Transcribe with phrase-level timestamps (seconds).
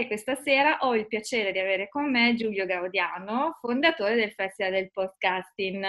[0.00, 4.72] e questa sera ho il piacere di avere con me Giulio Gaudiano, fondatore del Festival
[4.72, 5.84] del Podcasting.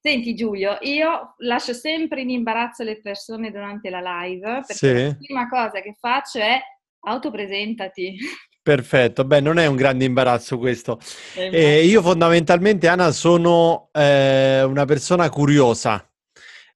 [0.00, 5.04] Senti Giulio, io lascio sempre in imbarazzo le persone durante la live perché sì.
[5.04, 6.58] la prima cosa che faccio è
[7.00, 8.16] autopresentati.
[8.62, 10.98] Perfetto, beh, non è un grande imbarazzo questo.
[11.34, 16.06] Eh, io fondamentalmente, Anna, sono eh, una persona curiosa.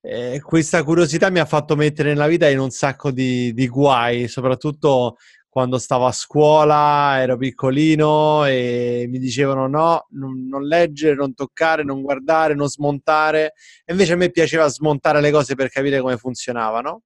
[0.01, 4.27] Eh, questa curiosità mi ha fatto mettere nella vita in un sacco di, di guai,
[4.27, 5.17] soprattutto
[5.53, 11.85] quando stavo a scuola, ero piccolino e mi dicevano no, non, non, leggere, non toccare,
[11.85, 13.53] non guardare, non smontare.
[13.85, 17.03] E invece a me piaceva smontare le cose per capire come funzionavano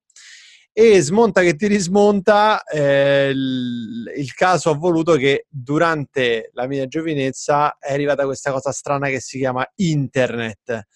[0.73, 6.87] e smonta che ti rismonta, eh, il, il, caso ha voluto che durante la mia
[6.87, 10.87] giovinezza è arrivata questa cosa strana che si chiama internet.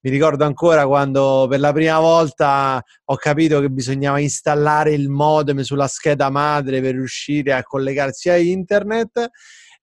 [0.00, 5.60] Mi ricordo ancora quando per la prima volta ho capito che bisognava installare il modem
[5.62, 9.28] sulla scheda madre per riuscire a collegarsi a internet.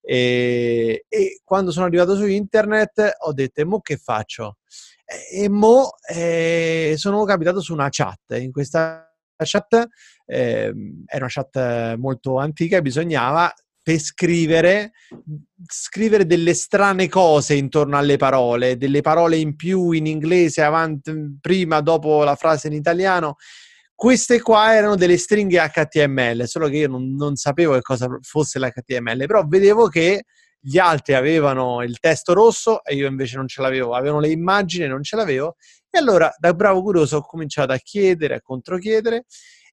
[0.01, 4.59] E, e quando sono arrivato su internet ho detto: mo che faccio?
[5.31, 8.37] E mo eh, sono capitato su una chat.
[8.37, 9.85] In questa chat
[10.25, 10.73] eh,
[11.07, 13.53] era una chat molto antica e bisognava
[13.85, 14.93] per scrivere,
[15.67, 21.81] scrivere delle strane cose intorno alle parole, delle parole in più in inglese, avanti, prima,
[21.81, 23.35] dopo la frase in italiano.
[23.93, 28.57] Queste qua erano delle stringhe HTML, solo che io non, non sapevo che cosa fosse
[28.57, 30.23] l'HTML, però vedevo che
[30.59, 34.85] gli altri avevano il testo rosso e io invece non ce l'avevo, avevano le immagini
[34.85, 35.57] e non ce l'avevo
[35.91, 39.25] e allora, da bravo curioso, ho cominciato a chiedere, a controchiedere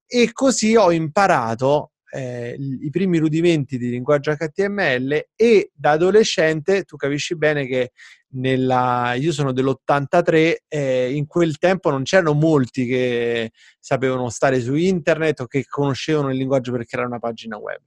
[0.06, 6.96] e così ho imparato eh, i primi rudimenti di linguaggio HTML e da adolescente tu
[6.96, 7.92] capisci bene che
[8.34, 14.74] nella, io sono dell'83 eh, in quel tempo non c'erano molti che sapevano stare su
[14.74, 17.80] internet o che conoscevano il linguaggio per creare una pagina web.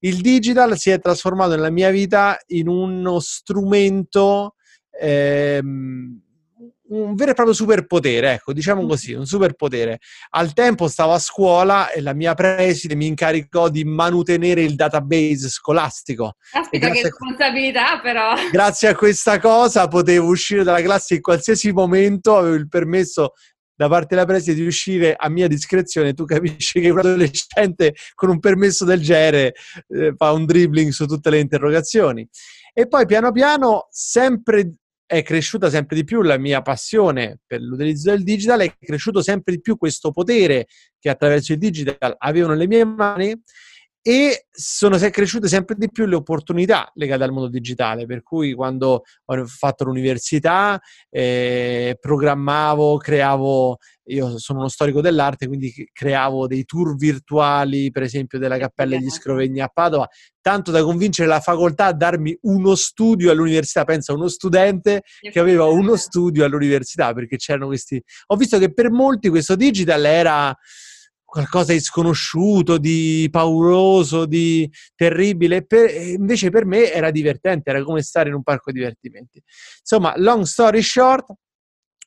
[0.00, 4.54] Il digital si è trasformato nella mia vita in uno strumento
[5.00, 6.23] ehm,
[6.86, 10.00] un vero e proprio superpotere, ecco, diciamo così, un superpotere.
[10.30, 15.48] Al tempo stavo a scuola e la mia preside mi incaricò di manutenere il database
[15.48, 16.36] scolastico.
[16.52, 18.34] Aspetta, che responsabilità però!
[18.50, 23.32] Grazie a questa cosa potevo uscire dalla classe in qualsiasi momento, avevo il permesso
[23.76, 26.14] da parte della preside di uscire a mia discrezione.
[26.14, 29.54] Tu capisci che un adolescente con un permesso del genere
[29.88, 32.28] eh, fa un dribbling su tutte le interrogazioni.
[32.72, 34.74] E poi piano piano, sempre
[35.06, 39.54] è cresciuta sempre di più la mia passione per l'utilizzo del digital, è cresciuto sempre
[39.54, 40.66] di più questo potere
[40.98, 43.40] che attraverso il digital avevo nelle mie mani
[44.06, 49.04] e sono cresciute sempre di più le opportunità legate al mondo digitale, per cui quando
[49.24, 50.78] ho fatto l'università
[51.08, 53.78] eh, programmavo, creavo,
[54.08, 59.08] io sono uno storico dell'arte, quindi creavo dei tour virtuali, per esempio della Cappella degli
[59.08, 60.06] Scrovegni a Padova,
[60.42, 65.00] tanto da convincere la facoltà a darmi uno studio all'università, pensa uno studente
[65.32, 68.02] che aveva uno studio all'università, perché c'erano questi...
[68.26, 70.54] Ho visto che per molti questo digital era
[71.34, 75.66] qualcosa di sconosciuto, di pauroso, di terribile.
[75.66, 79.42] Per, invece per me era divertente, era come stare in un parco divertimenti.
[79.80, 81.32] Insomma, long story short,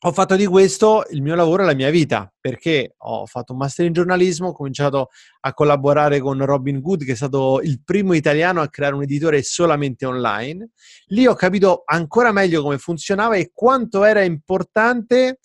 [0.02, 3.58] ho fatto di questo il mio lavoro e la mia vita, perché ho fatto un
[3.58, 5.08] master in giornalismo, ho cominciato
[5.40, 9.42] a collaborare con Robin Good, che è stato il primo italiano a creare un editore
[9.42, 10.70] solamente online.
[11.08, 15.40] Lì ho capito ancora meglio come funzionava e quanto era importante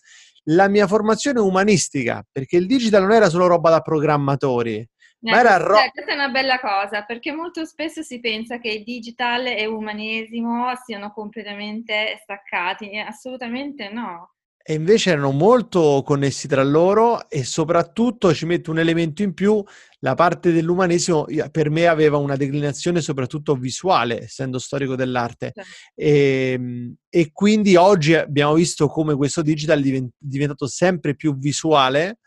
[0.46, 4.76] la mia formazione umanistica, perché il digital non era solo roba da programmatori.
[4.76, 8.84] Eh, ma era ro- questa è una bella cosa perché molto spesso si pensa che
[8.84, 14.33] digital e l'umanesimo siano completamente staccati, assolutamente no
[14.66, 19.62] e invece erano molto connessi tra loro e soprattutto ci metto un elemento in più,
[20.00, 25.52] la parte dell'umanesimo per me aveva una declinazione soprattutto visuale, essendo storico dell'arte.
[25.94, 32.20] E, ehm, e, quindi oggi abbiamo visto come questo digital è diventato sempre più visuale.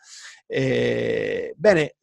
[0.47, 1.95] E, bene.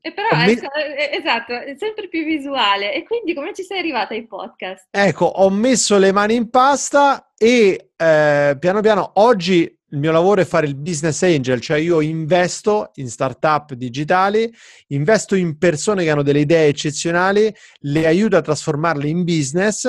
[0.00, 1.12] E però, me...
[1.12, 2.94] esatto, è sempre più visuale.
[2.94, 4.88] E quindi come ci sei arrivata ai podcast?
[4.90, 10.42] Ecco, ho messo le mani in pasta e eh, piano piano oggi il mio lavoro
[10.42, 14.52] è fare il business angel, cioè io investo in startup digitali,
[14.88, 19.86] investo in persone che hanno delle idee eccezionali, le aiuto a trasformarle in business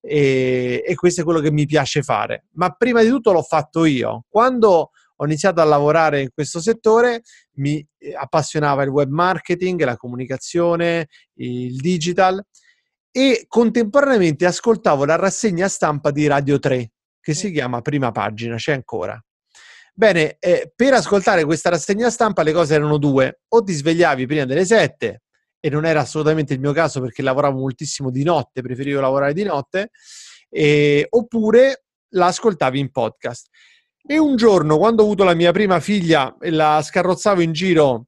[0.00, 2.46] e, e questo è quello che mi piace fare.
[2.54, 4.24] Ma prima di tutto l'ho fatto io.
[4.28, 7.22] Quando ho iniziato a lavorare in questo settore,
[7.56, 12.42] mi eh, appassionava il web marketing, la comunicazione, il digital
[13.10, 16.90] e contemporaneamente ascoltavo la rassegna stampa di Radio 3
[17.26, 19.20] che si chiama Prima Pagina, c'è ancora.
[19.92, 24.44] Bene, eh, per ascoltare questa rassegna stampa le cose erano due, o ti svegliavi prima
[24.44, 25.22] delle 7
[25.58, 29.42] e non era assolutamente il mio caso perché lavoravo moltissimo di notte, preferivo lavorare di
[29.42, 29.90] notte,
[30.48, 33.48] e, oppure la ascoltavi in podcast.
[34.08, 38.06] E un giorno, quando ho avuto la mia prima figlia e la scarrozzavo in giro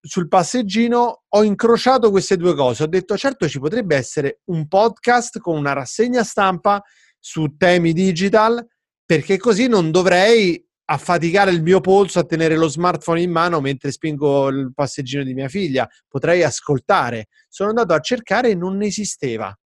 [0.00, 2.82] sul passeggino, ho incrociato queste due cose.
[2.82, 6.82] Ho detto, certo, ci potrebbe essere un podcast con una rassegna stampa
[7.20, 8.66] su temi digital,
[9.06, 13.92] perché così non dovrei affaticare il mio polso a tenere lo smartphone in mano mentre
[13.92, 15.88] spingo il passeggino di mia figlia.
[16.08, 17.28] Potrei ascoltare.
[17.48, 19.56] Sono andato a cercare e non esisteva.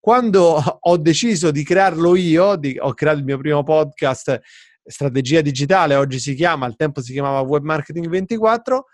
[0.00, 4.40] Quando ho deciso di crearlo io, di, ho creato il mio primo podcast
[4.84, 8.84] strategia digitale, oggi si chiama, al tempo si chiamava Web Marketing 24,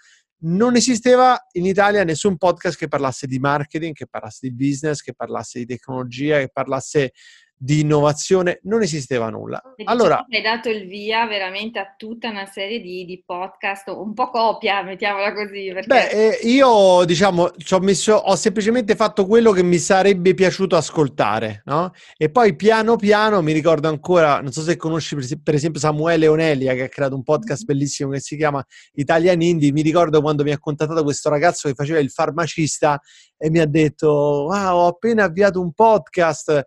[0.40, 5.14] non esisteva in Italia nessun podcast che parlasse di marketing, che parlasse di business, che
[5.14, 7.12] parlasse di tecnologia, che parlasse
[7.58, 9.60] di innovazione, non esisteva nulla.
[9.76, 14.14] Diciamo allora, hai dato il via veramente a tutta una serie di, di podcast, un
[14.14, 15.70] po' copia, mettiamola così.
[15.72, 15.86] Perché...
[15.86, 21.62] Beh, eh, io diciamo, ho, messo, ho semplicemente fatto quello che mi sarebbe piaciuto ascoltare,
[21.66, 21.92] no?
[22.16, 26.74] E poi piano piano mi ricordo ancora, non so se conosci per esempio Samuele Onelia
[26.74, 27.78] che ha creato un podcast mm-hmm.
[27.78, 28.64] bellissimo che si chiama
[28.94, 33.00] Italian Indie, mi ricordo quando mi ha contattato questo ragazzo che faceva il farmacista
[33.36, 34.08] e mi ha detto,
[34.48, 36.64] wow, ho appena avviato un podcast,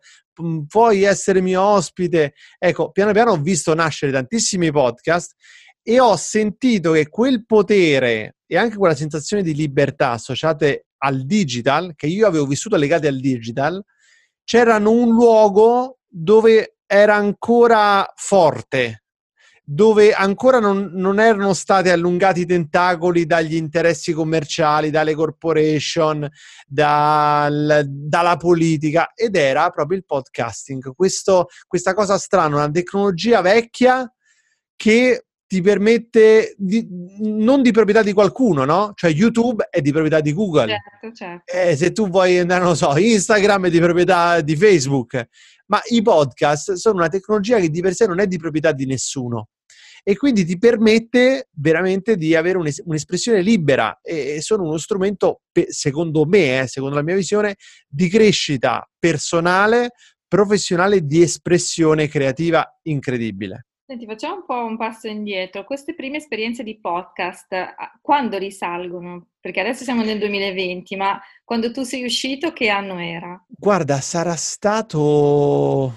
[0.67, 2.33] puoi essere mio ospite.
[2.57, 5.35] Ecco, piano piano ho visto nascere tantissimi podcast
[5.83, 11.93] e ho sentito che quel potere e anche quella sensazione di libertà associate al digital,
[11.95, 13.83] che io avevo vissuto legate al digital,
[14.43, 19.00] c'erano un luogo dove era ancora forte,
[19.73, 26.29] dove ancora non, non, erano stati allungati i tentacoli dagli interessi commerciali, dalle corporation,
[26.67, 30.93] dal, dalla politica, ed era proprio il podcasting.
[30.93, 34.13] Questo, questa cosa strana, una tecnologia vecchia
[34.75, 36.85] che ti permette di,
[37.19, 38.91] non di proprietà di qualcuno, no?
[38.93, 40.67] Cioè YouTube è di proprietà di Google.
[40.67, 41.53] Certo, certo.
[41.53, 45.27] Eh, se tu vuoi andare, non lo so, Instagram è di proprietà di Facebook.
[45.67, 48.85] Ma i podcast sono una tecnologia che di per sé non è di proprietà di
[48.85, 49.47] nessuno
[50.03, 55.41] e quindi ti permette veramente di avere un'es- un'espressione libera e, e sono uno strumento,
[55.51, 57.55] pe- secondo me, eh, secondo la mia visione,
[57.87, 59.91] di crescita personale,
[60.27, 63.65] professionale, di espressione creativa incredibile.
[63.91, 65.65] Senti, facciamo un po' un passo indietro.
[65.65, 67.53] Queste prime esperienze di podcast,
[67.99, 69.31] quando risalgono?
[69.41, 73.43] Perché adesso siamo nel 2020, ma quando tu sei uscito, che anno era?
[73.49, 75.93] Guarda, sarà stato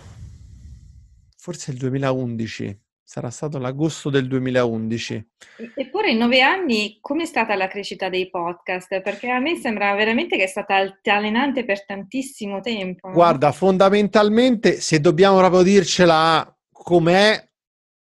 [1.37, 2.81] forse il 2011.
[3.07, 5.29] Sarà stato l'agosto del 2011.
[5.75, 9.03] Eppure in nove anni come è stata la crescita dei podcast?
[9.03, 13.11] Perché a me sembra veramente che è stata altalenante per tantissimo tempo.
[13.11, 17.47] Guarda, fondamentalmente, se dobbiamo proprio dircela com'è,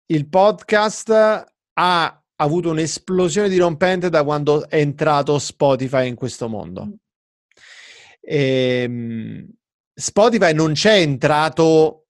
[0.06, 6.84] il podcast ha avuto un'esplosione dirompente da quando è entrato Spotify in questo mondo.
[6.86, 6.92] Mm.
[8.20, 9.48] E, ehm,
[9.94, 12.01] Spotify non c'è entrato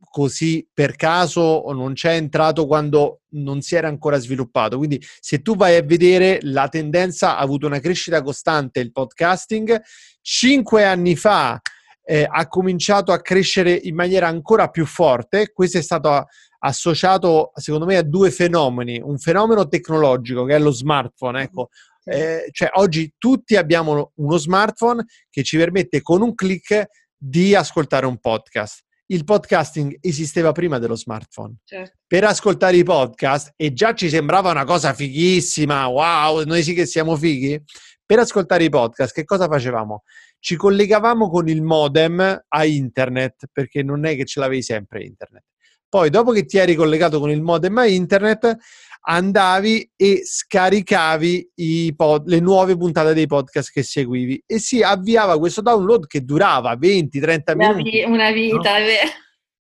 [0.00, 4.76] così per caso o non c'è entrato quando non si era ancora sviluppato.
[4.76, 9.80] Quindi se tu vai a vedere la tendenza ha avuto una crescita costante il podcasting.
[10.20, 11.60] Cinque anni fa
[12.04, 15.52] eh, ha cominciato a crescere in maniera ancora più forte.
[15.52, 16.26] Questo è stato
[16.60, 19.00] associato secondo me a due fenomeni.
[19.02, 21.42] Un fenomeno tecnologico che è lo smartphone.
[21.42, 21.68] Ecco.
[22.04, 28.06] Eh, cioè oggi tutti abbiamo uno smartphone che ci permette con un clic di ascoltare
[28.06, 31.56] un podcast il podcasting esisteva prima dello smartphone.
[31.64, 31.98] Certo.
[32.06, 36.86] Per ascoltare i podcast, e già ci sembrava una cosa fighissima, wow, noi sì che
[36.86, 37.62] siamo fighi.
[38.04, 40.02] Per ascoltare i podcast, che cosa facevamo?
[40.38, 45.44] Ci collegavamo con il modem a internet, perché non è che ce l'avevi sempre internet.
[45.88, 48.56] Poi, dopo che ti eri collegato con il modem a internet,
[49.04, 51.50] andavi e scaricavi
[51.96, 56.74] pod, le nuove puntate dei podcast che seguivi e si avviava questo download che durava
[56.74, 58.02] 20-30 minuti.
[58.04, 58.84] Una vita, no?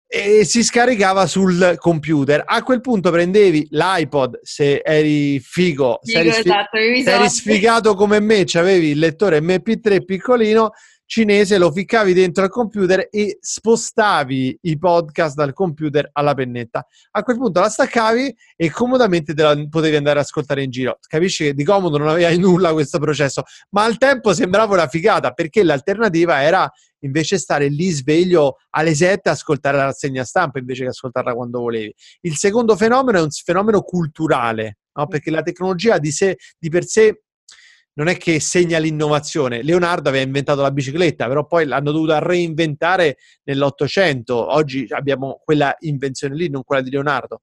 [0.09, 2.43] e si scaricava sul computer.
[2.45, 7.29] A quel punto prendevi l'iPod se eri figo, figo se eri, sfi- esatto, se eri
[7.29, 10.71] sfigato come me, avevi il lettore MP3 piccolino,
[11.07, 16.85] cinese, lo ficcavi dentro al computer e spostavi i podcast dal computer alla pennetta.
[17.13, 20.99] A quel punto la staccavi e comodamente te la potevi andare ad ascoltare in giro.
[21.07, 25.31] Capisci che di comodo non avevi nulla questo processo, ma al tempo sembrava una figata
[25.31, 26.71] perché l'alternativa era
[27.01, 31.61] invece stare lì sveglio alle 7 a ascoltare la rassegna stampa invece che ascoltarla quando
[31.61, 31.95] volevi.
[32.23, 35.07] Il secondo fenomeno è un fenomeno culturale, no?
[35.07, 37.23] perché la tecnologia di, sé, di per sé
[37.97, 39.63] non è che segna l'innovazione.
[39.63, 44.53] Leonardo aveva inventato la bicicletta, però poi l'hanno dovuta reinventare nell'Ottocento.
[44.55, 47.43] Oggi abbiamo quella invenzione lì, non quella di Leonardo.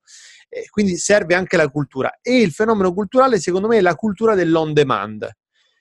[0.49, 2.19] Eh, quindi serve anche la cultura.
[2.21, 5.27] E il fenomeno culturale, secondo me, è la cultura dell'on demand.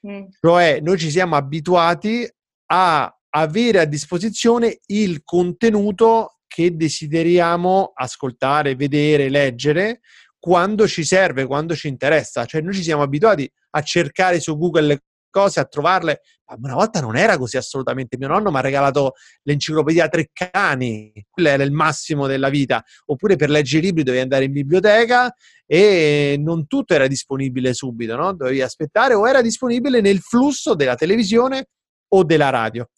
[0.07, 0.25] Mm.
[0.41, 2.26] Cioè, noi ci siamo abituati
[2.67, 10.00] a avere a disposizione il contenuto che desideriamo ascoltare, vedere, leggere
[10.42, 12.44] quando ci serve, quando ci interessa.
[12.46, 16.22] Cioè, noi ci siamo abituati a cercare su Google le cose, a trovarle.
[16.46, 18.16] Ma una volta non era così assolutamente.
[18.18, 19.12] Mio nonno mi ha regalato
[19.44, 22.82] l'enciclopedia Treccani, quello era il massimo della vita.
[23.06, 25.32] Oppure per leggere i libri dovevi andare in biblioteca
[25.64, 28.34] e non tutto era disponibile subito, no?
[28.34, 31.66] Dovevi aspettare o era disponibile nel flusso della televisione
[32.08, 32.88] o della radio.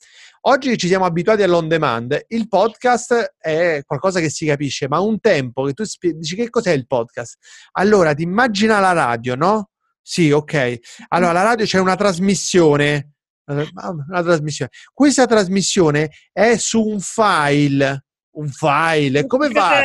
[0.47, 5.19] Oggi ci siamo abituati all'on demand, il podcast è qualcosa che si capisce, ma un
[5.19, 7.39] tempo che tu spie- dici che cos'è il podcast?
[7.73, 9.71] Allora ti immagina la radio, no?
[10.03, 10.79] Sì, ok.
[11.09, 13.15] Allora la radio c'è una trasmissione,
[13.47, 14.71] una trasmissione.
[14.93, 18.05] Questa trasmissione è su un file
[18.35, 19.27] un file.
[19.27, 19.85] Come fa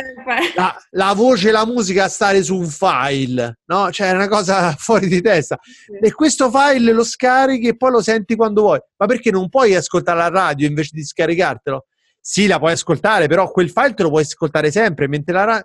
[0.54, 3.60] la, la, voce e la musica a stare su un file?
[3.66, 3.90] No?
[3.90, 5.58] Cioè, è una cosa fuori di testa.
[6.00, 8.80] E questo file lo scarichi e poi lo senti quando vuoi.
[8.96, 11.86] Ma perché non puoi ascoltare la radio invece di scaricartelo?
[12.20, 15.64] Sì, la puoi ascoltare, però quel file te lo puoi ascoltare sempre, mentre la radio...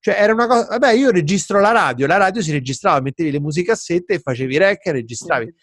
[0.00, 0.66] Cioè, era una cosa...
[0.66, 4.84] Vabbè, io registro la radio, la radio si registrava, mettevi le musicassette e facevi rec
[4.84, 5.54] e registravi.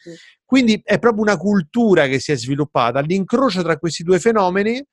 [0.44, 3.02] Quindi è proprio una cultura che si è sviluppata.
[3.02, 4.84] L'incrocio tra questi due fenomeni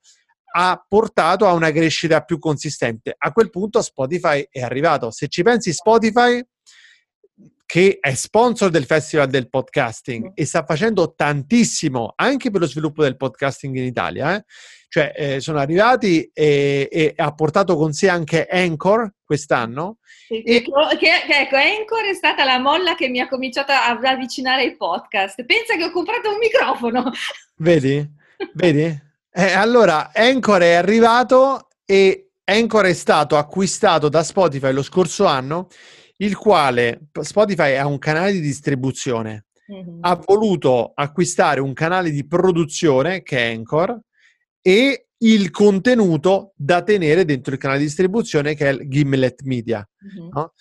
[0.50, 3.14] ha portato a una crescita più consistente.
[3.16, 5.10] A quel punto Spotify è arrivato.
[5.10, 6.42] Se ci pensi, Spotify
[7.68, 13.02] che è sponsor del Festival del Podcasting e sta facendo tantissimo anche per lo sviluppo
[13.02, 14.36] del podcasting in Italia.
[14.36, 14.44] Eh?
[14.88, 19.98] Cioè, eh, sono arrivati e, e, ha portato con sé anche Anchor quest'anno.
[20.28, 20.42] E...
[20.42, 20.62] che,
[20.98, 25.44] che, ecco, Anchor è stata la molla che mi ha cominciato ad avvicinare ai podcast.
[25.44, 27.12] Pensa che ho comprato un microfono.
[27.56, 28.02] Vedi?
[28.54, 29.07] Vedi?
[29.38, 35.68] Eh, allora, Anchor è arrivato e Anchor è stato acquistato da Spotify lo scorso anno,
[36.16, 39.46] il quale Spotify ha un canale di distribuzione.
[39.72, 39.98] Mm-hmm.
[40.00, 44.00] Ha voluto acquistare un canale di produzione che è Anchor
[44.60, 49.88] e il contenuto da tenere dentro il canale di distribuzione che è il Gimlet Media.
[50.04, 50.30] Mm-hmm.
[50.32, 50.52] No?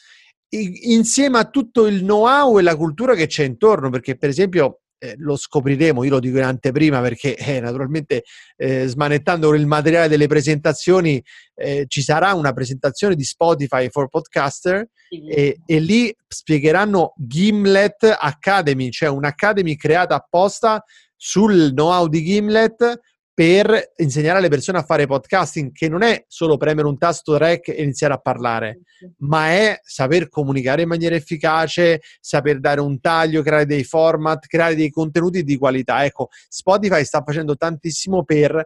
[0.50, 5.16] insieme a tutto il know-how e la cultura che c'è intorno, perché per esempio eh,
[5.18, 8.24] lo scopriremo, io lo dico in anteprima perché eh, naturalmente
[8.56, 11.24] eh, smanettando il materiale delle presentazioni
[11.56, 18.90] eh, ci sarà una presentazione di Spotify for Podcaster e, e, lì spiegheranno Gimlet Academy,
[18.90, 20.84] cioè un'academy creata apposta
[21.16, 23.00] sul know-how di Gimlet
[23.38, 27.68] per insegnare alle persone a fare podcasting, che non è solo premere un tasto rec
[27.68, 28.80] e iniziare a parlare,
[29.18, 34.74] ma è saper comunicare in maniera efficace, saper dare un taglio, creare dei format, creare
[34.74, 36.04] dei contenuti di qualità.
[36.04, 38.60] Ecco, Spotify sta facendo tantissimo per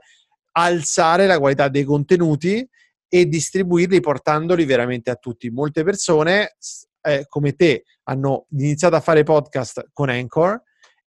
[0.54, 2.66] alzare la qualità dei contenuti
[3.10, 5.50] e distribuirli portandoli veramente a tutti.
[5.50, 6.56] Molte persone
[7.02, 10.64] eh, come te hanno iniziato a fare podcast con Anchor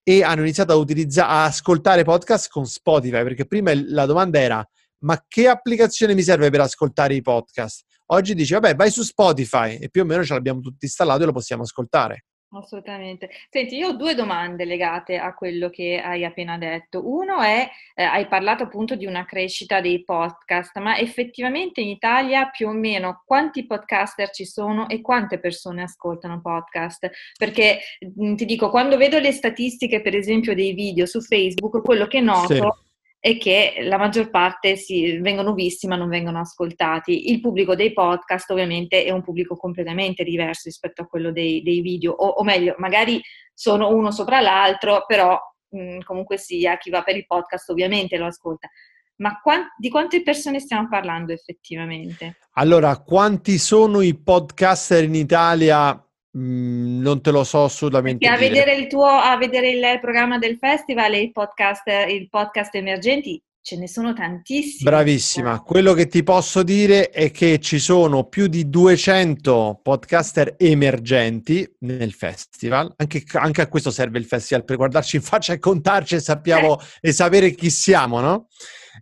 [0.10, 4.68] e hanno iniziato a utilizzare, a ascoltare podcast con Spotify, perché prima la domanda era
[5.02, 7.84] ma che applicazione mi serve per ascoltare i podcast?
[8.08, 11.26] Oggi dici, vabbè, vai su Spotify e più o meno ce l'abbiamo tutti installato e
[11.28, 12.26] lo possiamo ascoltare.
[12.52, 13.30] Assolutamente.
[13.52, 17.08] Senti, io ho due domande legate a quello che hai appena detto.
[17.08, 22.50] Uno è, eh, hai parlato appunto di una crescita dei podcast, ma effettivamente in Italia
[22.50, 27.10] più o meno quanti podcaster ci sono e quante persone ascoltano podcast?
[27.38, 27.82] Perché
[28.16, 32.20] mh, ti dico, quando vedo le statistiche, per esempio, dei video su Facebook, quello che
[32.20, 32.54] noto...
[32.54, 32.88] Sì
[33.22, 37.32] e che la maggior parte si, vengono visti ma non vengono ascoltati.
[37.32, 41.82] Il pubblico dei podcast ovviamente è un pubblico completamente diverso rispetto a quello dei, dei
[41.82, 43.22] video, o, o, meglio, magari
[43.54, 45.38] sono uno sopra l'altro, però
[45.70, 48.70] mh, comunque sia chi va per il podcast ovviamente lo ascolta.
[49.18, 52.38] Ma quant- di quante persone stiamo parlando effettivamente?
[52.54, 56.02] Allora, quanti sono i podcaster in Italia?
[56.38, 58.28] Mm, non te lo so assolutamente.
[58.28, 62.76] a vedere, il tuo, a vedere il programma del festival e il podcast, il podcast
[62.76, 64.84] emergenti ce ne sono tantissimi.
[64.84, 65.62] Bravissima.
[65.62, 72.14] Quello che ti posso dire è che ci sono più di 200 podcaster emergenti nel
[72.14, 72.92] festival.
[72.96, 76.80] Anche, anche a questo serve il festival per guardarci in faccia e contarci e, sappiamo,
[76.80, 77.10] eh.
[77.10, 78.48] e sapere chi siamo, no?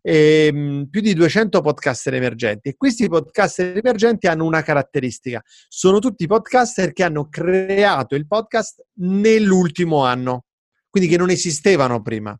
[0.01, 2.69] Ehm, più di 200 podcaster emergenti.
[2.69, 8.85] E questi podcaster emergenti hanno una caratteristica, sono tutti podcaster che hanno creato il podcast
[8.99, 10.45] nell'ultimo anno,
[10.89, 12.37] quindi che non esistevano prima.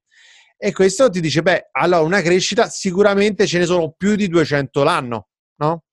[0.59, 4.83] E questo ti dice, beh, allora una crescita sicuramente ce ne sono più di 200
[4.83, 5.27] l'anno,
[5.57, 5.83] no?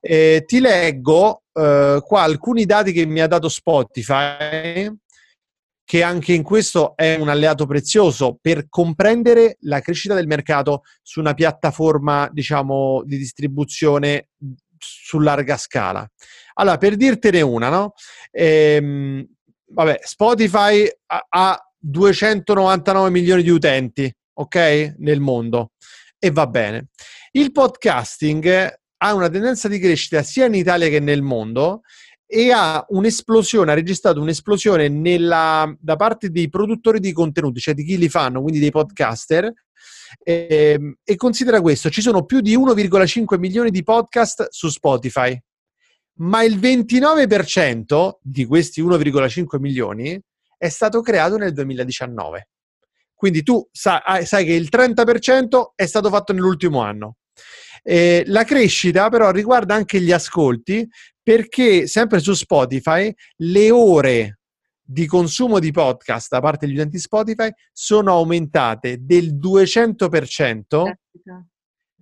[0.00, 4.90] Eh, ti leggo eh, qua alcuni dati che mi ha dato Spotify
[5.84, 11.20] che anche in questo è un alleato prezioso per comprendere la crescita del mercato su
[11.20, 14.28] una piattaforma, diciamo, di distribuzione
[14.78, 16.08] su larga scala.
[16.54, 17.94] Allora, per dirtene una, no?
[18.30, 19.26] Ehm,
[19.66, 24.94] vabbè, Spotify ha, ha 299 milioni di utenti, ok?
[24.98, 25.72] Nel mondo.
[26.18, 26.88] E va bene.
[27.32, 31.82] Il podcasting ha una tendenza di crescita sia in Italia che nel mondo
[32.26, 37.84] e ha un'esplosione, ha registrato un'esplosione nella, da parte dei produttori di contenuti, cioè di
[37.84, 39.52] chi li fanno, quindi dei podcaster.
[40.22, 45.38] E, ehm, e considera questo: ci sono più di 1,5 milioni di podcast su Spotify,
[46.18, 50.20] ma il 29% di questi 1,5 milioni
[50.56, 52.48] è stato creato nel 2019.
[53.14, 57.16] Quindi tu sai, sai che il 30% è stato fatto nell'ultimo anno.
[57.82, 60.88] Eh, la crescita però riguarda anche gli ascolti
[61.22, 64.38] perché sempre su Spotify le ore
[64.86, 70.92] di consumo di podcast da parte degli utenti Spotify sono aumentate del 200%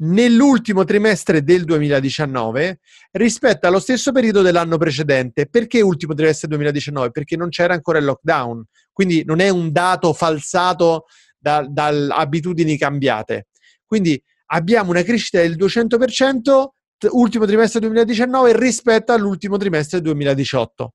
[0.02, 2.80] nell'ultimo trimestre del 2019
[3.12, 5.46] rispetto allo stesso periodo dell'anno precedente.
[5.46, 7.10] Perché ultimo trimestre 2019?
[7.10, 11.04] Perché non c'era ancora il lockdown, quindi non è un dato falsato
[11.38, 13.48] da, da abitudini cambiate.
[13.86, 14.20] Quindi
[14.52, 16.66] abbiamo una crescita del 200%
[17.10, 20.92] ultimo trimestre 2019 rispetto all'ultimo trimestre 2018.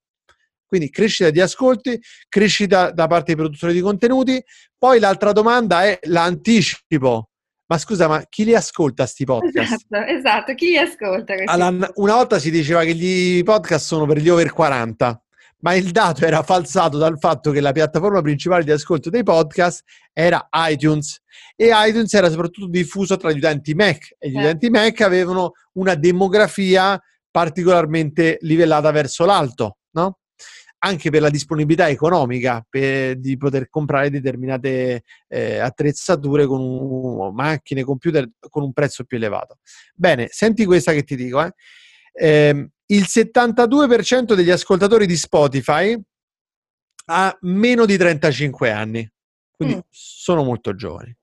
[0.66, 4.42] Quindi crescita di ascolti, crescita da parte dei produttori di contenuti.
[4.78, 7.30] Poi l'altra domanda è l'anticipo.
[7.70, 9.86] Ma scusa, ma chi li ascolta sti podcast?
[9.90, 11.34] Esatto, esatto, chi li ascolta?
[11.46, 15.22] Allora, una volta si diceva che gli podcast sono per gli over 40
[15.60, 19.84] ma il dato era falsato dal fatto che la piattaforma principale di ascolto dei podcast
[20.14, 21.22] era iTunes
[21.56, 24.42] e iTunes era soprattutto diffuso tra gli utenti Mac e gli eh.
[24.42, 27.00] utenti Mac avevano una demografia
[27.30, 30.20] particolarmente livellata verso l'alto, no?
[30.80, 37.84] anche per la disponibilità economica per, di poter comprare determinate eh, attrezzature con un, macchine,
[37.84, 39.58] computer con un prezzo più elevato.
[39.96, 41.44] Bene, senti questa che ti dico.
[41.44, 41.52] Eh.
[42.14, 46.00] Eh, il 72% degli ascoltatori di Spotify
[47.10, 49.10] ha meno di 35 anni,
[49.52, 49.80] quindi mm.
[49.90, 51.16] sono molto giovani.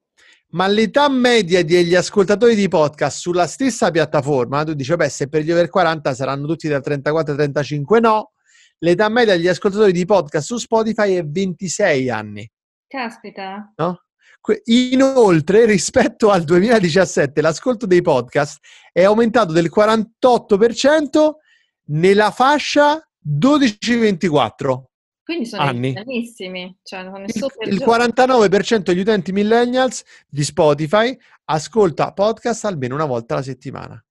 [0.54, 5.42] Ma l'età media degli ascoltatori di podcast sulla stessa piattaforma, tu dici, beh, se per
[5.42, 8.32] gli over 40 saranno tutti da 34 a 35, no.
[8.78, 12.48] L'età media degli ascoltatori di podcast su Spotify è 26 anni.
[12.86, 13.72] Caspita.
[13.76, 14.00] No?
[14.66, 18.58] Inoltre, rispetto al 2017, l'ascolto dei podcast
[18.92, 21.32] è aumentato del 48%
[21.86, 24.82] nella fascia 12-24.
[25.24, 25.94] Quindi sono anni.
[26.82, 31.16] Cioè il, il 49% degli utenti millennials di Spotify
[31.46, 34.02] ascolta podcast almeno una volta alla settimana.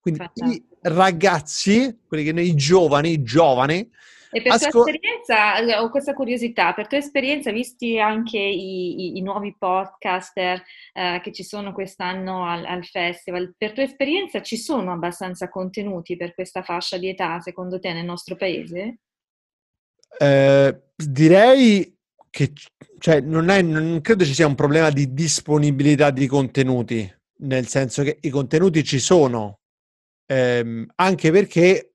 [0.00, 0.50] Quindi Fantastico.
[0.50, 3.90] i ragazzi, quelli che noi giovani, giovani,
[4.32, 9.14] e per Ascol- tua esperienza, eh, ho questa curiosità, per tua esperienza, visti anche i,
[9.14, 10.62] i, i nuovi podcaster
[10.92, 16.16] eh, che ci sono quest'anno al, al, festival, per tua esperienza ci sono abbastanza contenuti
[16.16, 18.98] per questa fascia di età, secondo te, nel nostro paese?
[20.18, 21.96] Eh, direi
[22.30, 22.52] che
[22.98, 28.04] cioè, non, è, non credo ci sia un problema di disponibilità di contenuti, nel senso
[28.04, 29.60] che i contenuti ci sono,
[30.26, 31.89] ehm, anche perché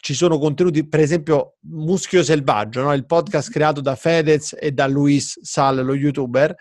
[0.00, 2.92] ci sono contenuti, per esempio Muschio Selvaggio, no?
[2.92, 6.54] il podcast creato da Fedez e da Luis Sal, lo youtuber,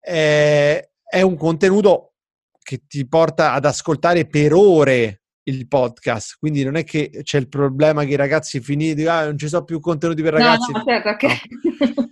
[0.00, 2.14] è, è un contenuto
[2.62, 7.48] che ti porta ad ascoltare per ore il podcast, quindi non è che c'è il
[7.48, 10.72] problema che i ragazzi finiti, ah, non ci sono più contenuti per ragazzi.
[10.72, 11.36] No, no, certo, okay.
[11.94, 12.08] no.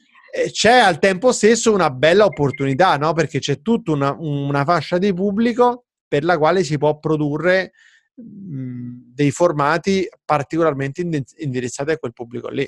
[0.51, 3.12] C'è al tempo stesso una bella opportunità, no?
[3.14, 7.72] perché c'è tutta una, una fascia di pubblico per la quale si può produrre
[8.16, 12.66] dei formati particolarmente indirizzati a quel pubblico lì.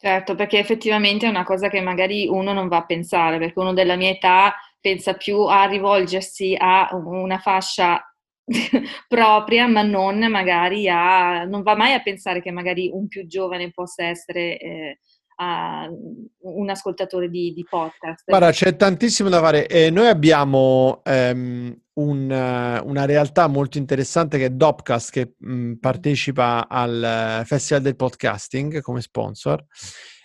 [0.00, 3.72] Certo, perché effettivamente è una cosa che magari uno non va a pensare, perché uno
[3.72, 8.00] della mia età pensa più a rivolgersi a una fascia
[9.08, 11.44] propria, ma non magari a...
[11.44, 14.98] non va mai a pensare che magari un più giovane possa essere eh,
[15.40, 18.24] un ascoltatore di, di, podcast.
[18.26, 19.66] Guarda, c'è tantissimo da fare.
[19.66, 25.52] Eh, noi abbiamo um, un, uh, una realtà molto interessante che è Dopcast, che mh,
[25.52, 29.64] mm, partecipa al Festival del Podcasting come sponsor.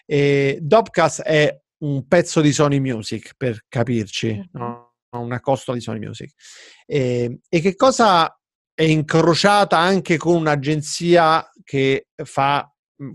[0.05, 4.93] E Dopcast è un pezzo di Sony Music, per capirci, no?
[5.11, 6.31] una costola di Sony Music.
[6.85, 8.37] E, e che cosa
[8.73, 12.67] è incrociata anche con un'agenzia che fa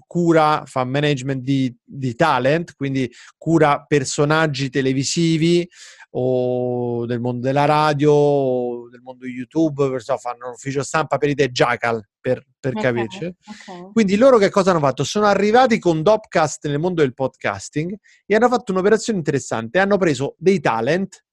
[0.06, 5.68] cura, fa management di, di, talent, quindi cura personaggi televisivi
[6.10, 11.34] o del mondo della radio o del mondo YouTube, perciò fanno ufficio stampa per i
[11.34, 13.24] The Jackal, per, per okay, capirci.
[13.24, 13.92] Okay.
[13.92, 15.04] Quindi loro che cosa hanno fatto?
[15.04, 17.94] Sono arrivati con Dopcast nel mondo del podcasting
[18.26, 19.78] e hanno fatto un'operazione interessante.
[19.78, 21.24] Hanno preso dei talent,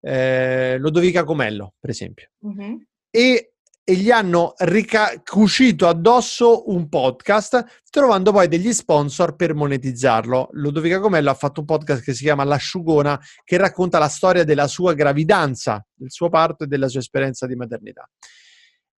[0.00, 2.82] eh, Lodovica Comello, per esempio, uh-huh.
[3.10, 3.53] e
[3.86, 10.48] e gli hanno rica- cucito addosso un podcast, trovando poi degli sponsor per monetizzarlo.
[10.52, 14.66] Ludovica Comello ha fatto un podcast che si chiama L'asciugona, che racconta la storia della
[14.68, 18.08] sua gravidanza, del suo parto e della sua esperienza di maternità.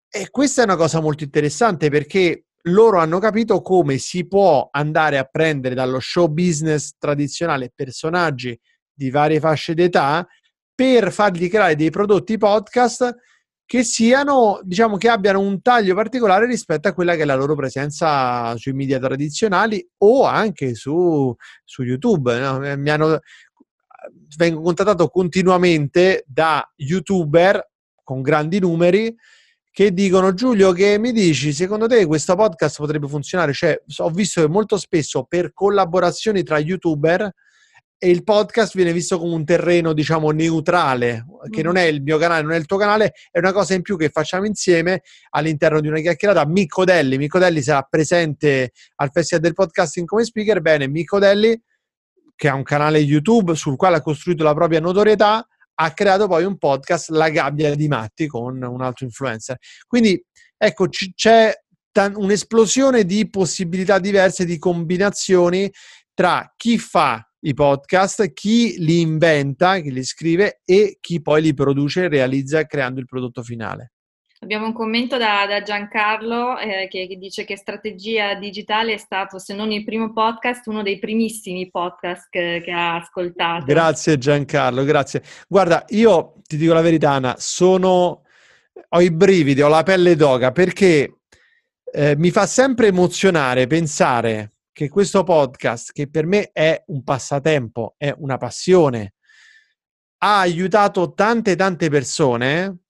[0.08, 5.18] E questa è una cosa molto interessante perché loro hanno capito come si può andare
[5.18, 8.58] a prendere dallo show business tradizionale personaggi
[8.92, 10.26] di varie fasce d'età
[10.74, 13.14] per fargli creare dei prodotti podcast
[13.66, 17.56] che siano, diciamo, che abbiano un taglio particolare rispetto a quella che è la loro
[17.56, 22.38] presenza sui media tradizionali o anche su, su YouTube.
[22.38, 22.64] No?
[22.64, 23.18] Eh, mi hanno,
[24.36, 27.68] vengo contattato continuamente da youtuber
[28.04, 29.12] con grandi numeri
[29.72, 34.40] che dicono Giulio che mi dici secondo te questo podcast potrebbe funzionare cioè ho visto
[34.40, 37.30] che molto spesso per collaborazioni tra youtuber
[37.98, 42.18] e il podcast viene visto come un terreno, diciamo, neutrale, che non è il mio
[42.18, 45.80] canale, non è il tuo canale, è una cosa in più che facciamo insieme all'interno
[45.80, 46.46] di una chiacchierata.
[46.46, 50.60] Micco Delli, sarà presente al Festival del Podcasting come speaker.
[50.60, 51.58] Bene, Micco Delli,
[52.34, 55.46] che ha un canale YouTube sul quale ha costruito la propria notorietà,
[55.78, 59.56] ha creato poi un podcast, La Gabbia di Matti, con un altro influencer.
[59.86, 60.22] Quindi,
[60.56, 61.52] ecco, c- c'è
[62.14, 65.72] un'esplosione di possibilità diverse, di combinazioni
[66.12, 71.54] tra chi fa i podcast, chi li inventa, chi li scrive e chi poi li
[71.54, 73.92] produce e realizza creando il prodotto finale.
[74.40, 79.38] Abbiamo un commento da, da Giancarlo eh, che, che, dice che Strategia Digitale è stato,
[79.38, 83.64] se non il primo podcast, uno dei primissimi podcast che, che, ha ascoltato.
[83.64, 85.22] Grazie Giancarlo, grazie.
[85.48, 88.24] Guarda, io ti dico la verità, Anna, sono,
[88.88, 91.20] ho i brividi, ho la pelle d'oca perché
[91.90, 97.94] eh, mi fa sempre emozionare pensare che questo podcast, che per me è un passatempo,
[97.96, 99.14] è una passione,
[100.18, 102.80] ha aiutato tante tante persone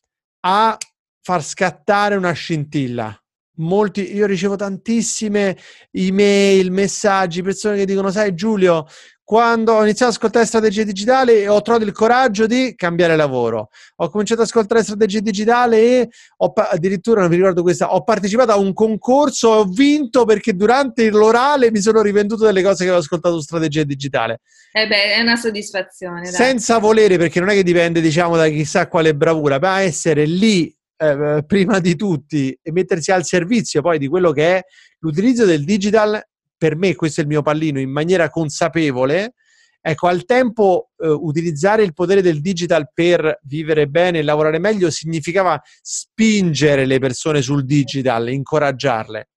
[0.40, 0.77] a
[1.22, 3.16] far scattare una scintilla.
[3.59, 5.57] Molti, io ricevo tantissime
[5.92, 8.85] email, messaggi, persone che dicono: Sai, Giulio,
[9.27, 13.71] quando ho iniziato ad ascoltare strategie digitali ho trovato il coraggio di cambiare lavoro.
[13.97, 18.53] Ho cominciato ad ascoltare strategie digitali e ho, addirittura, non mi ricordo questa, ho partecipato
[18.53, 22.91] a un concorso e ho vinto perché durante l'orale mi sono rivenduto delle cose che
[22.91, 24.43] avevo ascoltato su strategia digitale.
[24.71, 26.23] Eh beh, è una soddisfazione.
[26.23, 26.33] Dai.
[26.33, 30.73] Senza volere, perché non è che dipende, diciamo, da chissà quale bravura, ma essere lì
[30.99, 34.65] eh, prima di tutti e mettersi al servizio poi di quello che è
[35.01, 36.25] l'utilizzo del digital
[36.57, 39.35] per me questo è il mio pallino, in maniera consapevole,
[39.81, 44.90] ecco, al tempo eh, utilizzare il potere del digital per vivere bene e lavorare meglio
[44.90, 49.29] significava spingere le persone sul digital, incoraggiarle.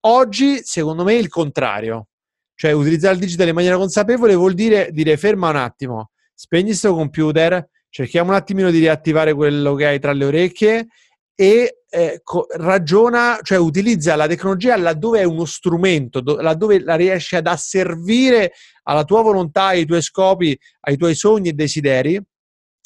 [0.00, 2.08] Oggi, secondo me, è il contrario.
[2.54, 6.94] Cioè, utilizzare il digital in maniera consapevole vuol dire dire ferma un attimo, spegni questo
[6.94, 10.88] computer, cerchiamo un attimino di riattivare quello che hai tra le orecchie
[11.34, 16.94] e eh, co- ragiona, cioè utilizza la tecnologia laddove è uno strumento, do- laddove la
[16.94, 18.52] riesci ad asservire
[18.84, 22.14] alla tua volontà, ai tuoi scopi, ai tuoi sogni e desideri,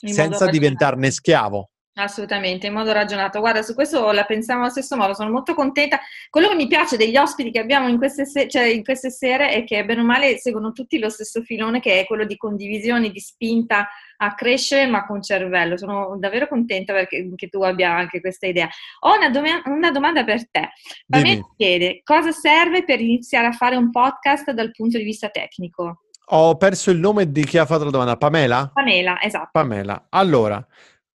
[0.03, 1.71] In senza diventarne schiavo.
[1.97, 3.39] Assolutamente, in modo ragionato.
[3.39, 6.01] Guarda, su questo la pensiamo allo stesso modo, sono molto contenta.
[6.29, 9.51] Quello che mi piace degli ospiti che abbiamo in queste, se- cioè in queste sere
[9.51, 13.11] è che bene o male seguono tutti lo stesso filone che è quello di condivisione,
[13.11, 15.77] di spinta a crescere ma con cervello.
[15.77, 18.69] Sono davvero contenta perché, che tu abbia anche questa idea.
[19.01, 20.71] Ho una, dom- una domanda per te.
[21.07, 26.01] Pamela chiede cosa serve per iniziare a fare un podcast dal punto di vista tecnico?
[26.29, 28.17] Ho perso il nome di chi ha fatto la domanda.
[28.17, 28.71] Pamela?
[28.73, 29.51] Pamela, esatto.
[29.53, 30.07] Pamela.
[30.09, 30.67] Allora,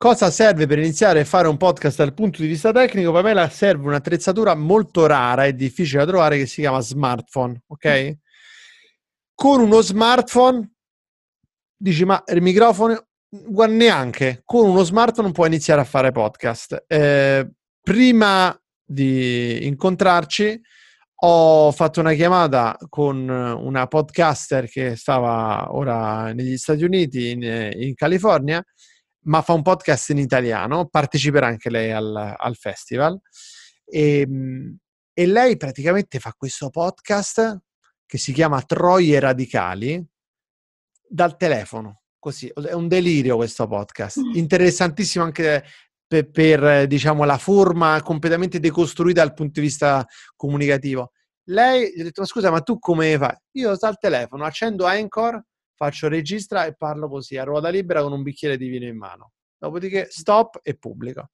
[0.01, 3.11] Cosa serve per iniziare a fare un podcast dal punto di vista tecnico?
[3.11, 8.17] Pamela serve un'attrezzatura molto rara e difficile da trovare che si chiama smartphone, ok?
[9.35, 10.71] Con uno smartphone
[11.75, 16.85] dici ma il microfono guarda, neanche con uno smartphone puoi iniziare a fare podcast.
[16.87, 20.61] Eh, prima di incontrarci
[21.23, 27.95] ho fatto una chiamata con una podcaster che stava ora negli Stati Uniti, in, in
[27.95, 28.63] California,
[29.21, 33.19] ma fa un podcast in italiano, parteciperà anche lei al, al festival.
[33.85, 34.77] E, ehm,
[35.13, 37.59] e, lei praticamente fa questo podcast
[38.05, 40.03] che si chiama Troie Radicali
[41.07, 42.01] dal telefono.
[42.17, 44.19] Così è un delirio questo podcast.
[44.19, 44.35] Mm.
[44.35, 45.63] Interessantissimo anche
[46.07, 50.05] per, per diciamo, la forma completamente decostruita dal punto di vista
[50.35, 51.11] comunicativo.
[51.45, 53.35] Lei gli ha detto: Ma scusa, ma tu come fai?
[53.53, 55.41] Io dal telefono accendo Anchor
[55.79, 59.31] faccio registra e parlo così a ruota libera con un bicchiere di vino in mano.
[59.57, 61.29] Dopodiché stop e pubblico.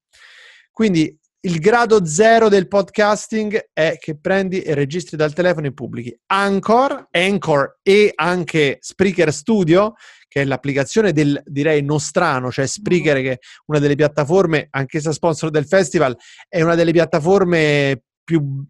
[0.71, 6.15] Quindi il grado zero del podcasting è che prendi e registri dal telefono e pubblichi.
[6.27, 9.93] Anchor, Anchor e anche Spreaker Studio,
[10.27, 15.49] che è l'applicazione del, direi, nostrano, cioè Spreaker, che è una delle piattaforme, anch'essa sponsor
[15.49, 16.15] del festival,
[16.47, 18.65] è una delle piattaforme più,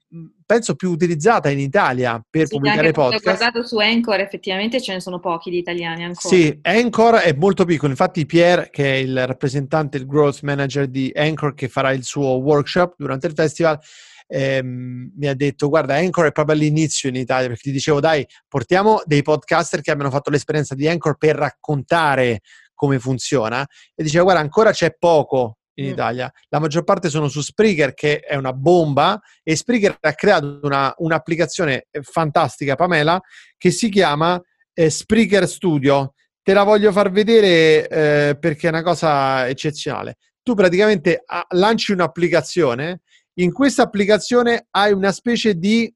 [0.45, 3.25] penso più utilizzata in Italia per sì, pubblicare podcast.
[3.25, 6.35] Ho guardato su Anchor, effettivamente ce ne sono pochi di italiani ancora.
[6.35, 11.09] Sì, Anchor è molto piccolo, infatti Pierre, che è il rappresentante, il growth manager di
[11.15, 13.79] Anchor, che farà il suo workshop durante il festival,
[14.27, 18.25] ehm, mi ha detto guarda Anchor è proprio all'inizio in Italia perché ti dicevo dai
[18.47, 22.41] portiamo dei podcaster che abbiano fatto l'esperienza di Anchor per raccontare
[22.73, 25.91] come funziona e diceva guarda ancora c'è poco in mm.
[25.91, 26.31] Italia.
[26.49, 30.93] La maggior parte sono su Spreaker, che è una bomba, e Spreaker ha creato una,
[30.97, 33.19] un'applicazione eh, fantastica, Pamela,
[33.57, 34.41] che si chiama
[34.73, 36.13] eh, Spreaker Studio.
[36.41, 40.17] Te la voglio far vedere eh, perché è una cosa eccezionale.
[40.43, 43.01] Tu praticamente ah, lanci un'applicazione,
[43.39, 45.91] in questa applicazione hai una specie di,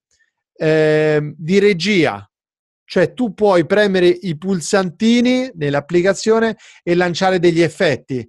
[0.56, 2.28] eh, di regia,
[2.84, 8.28] cioè tu puoi premere i pulsantini nell'applicazione e lanciare degli effetti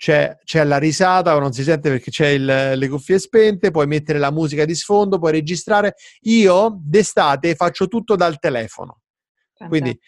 [0.00, 3.86] c'è, c'è, la risata o non si sente perché c'è il, le cuffie spente, puoi
[3.86, 5.94] mettere la musica di sfondo, puoi registrare.
[6.22, 9.00] Io d'estate faccio tutto dal telefono.
[9.52, 9.68] Fantastico.
[9.68, 10.00] Quindi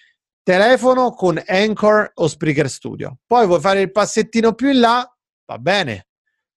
[0.43, 3.19] telefono con Anchor o Spreaker Studio.
[3.27, 5.07] Poi vuoi fare il passettino più in là,
[5.45, 6.07] va bene.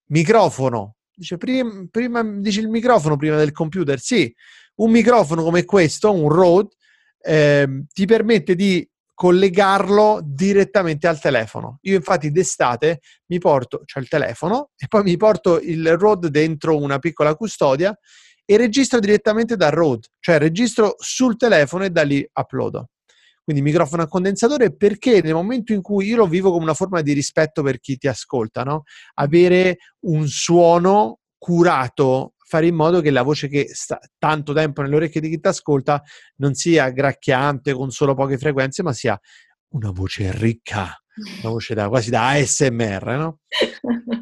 [0.06, 0.94] Microfono.
[1.14, 4.00] Dice, prima, prima, dici il microfono prima del computer.
[4.00, 4.34] Sì,
[4.76, 6.70] un microfono come questo, un Rode,
[7.20, 11.78] eh, ti permette di collegarlo direttamente al telefono.
[11.82, 16.76] Io infatti d'estate mi porto, cioè il telefono, e poi mi porto il ROD dentro
[16.76, 17.98] una piccola custodia
[18.44, 22.90] e registro direttamente dal ROD, cioè registro sul telefono e da lì uploado.
[23.42, 27.00] Quindi microfono a condensatore perché nel momento in cui io lo vivo come una forma
[27.00, 28.82] di rispetto per chi ti ascolta, no?
[29.14, 34.94] avere un suono curato fare in modo che la voce che sta tanto tempo nelle
[34.96, 36.00] orecchie di chi ti ascolta
[36.36, 39.18] non sia gracchiante con solo poche frequenze, ma sia
[39.70, 40.96] una voce ricca,
[41.42, 43.40] una voce da, quasi da ASMR, no?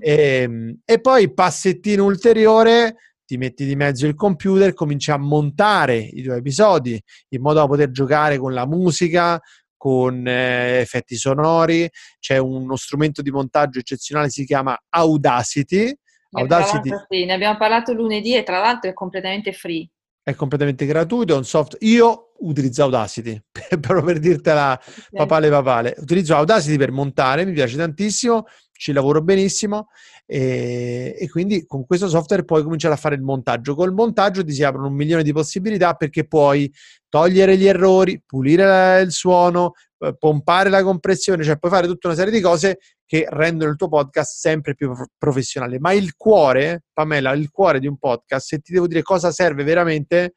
[0.01, 5.97] e, ehm, e poi passettino ulteriore, ti metti di mezzo il computer, cominci a montare
[5.97, 9.39] i tuoi episodi in modo da poter giocare con la musica,
[9.77, 11.89] con eh, effetti sonori.
[12.19, 15.95] C'è uno strumento di montaggio eccezionale, si chiama Audacity,
[16.41, 16.91] Audacity...
[17.09, 19.89] Sì, ne abbiamo parlato lunedì e tra l'altro è completamente free.
[20.23, 21.77] È completamente gratuito, è un soft...
[21.81, 23.41] Io utilizzo Audacity,
[23.81, 24.79] proprio per dirtela
[25.11, 25.95] papale papale.
[25.99, 29.89] Utilizzo Audacity per montare, mi piace tantissimo, ci lavoro benissimo
[30.27, 33.75] e, e, quindi con questo software puoi cominciare a fare il montaggio.
[33.75, 36.73] Col montaggio ti si aprono un milione di possibilità perché puoi
[37.09, 39.75] togliere gli errori, pulire il suono,
[40.19, 43.89] pompare la compressione, cioè puoi fare tutta una serie di cose che rendono il tuo
[43.89, 45.79] podcast sempre più professionale.
[45.79, 49.65] Ma il cuore, Pamela, il cuore di un podcast, se ti devo dire cosa serve
[49.65, 50.35] veramente,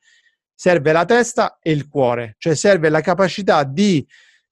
[0.54, 4.06] serve la testa e il cuore, cioè serve la capacità di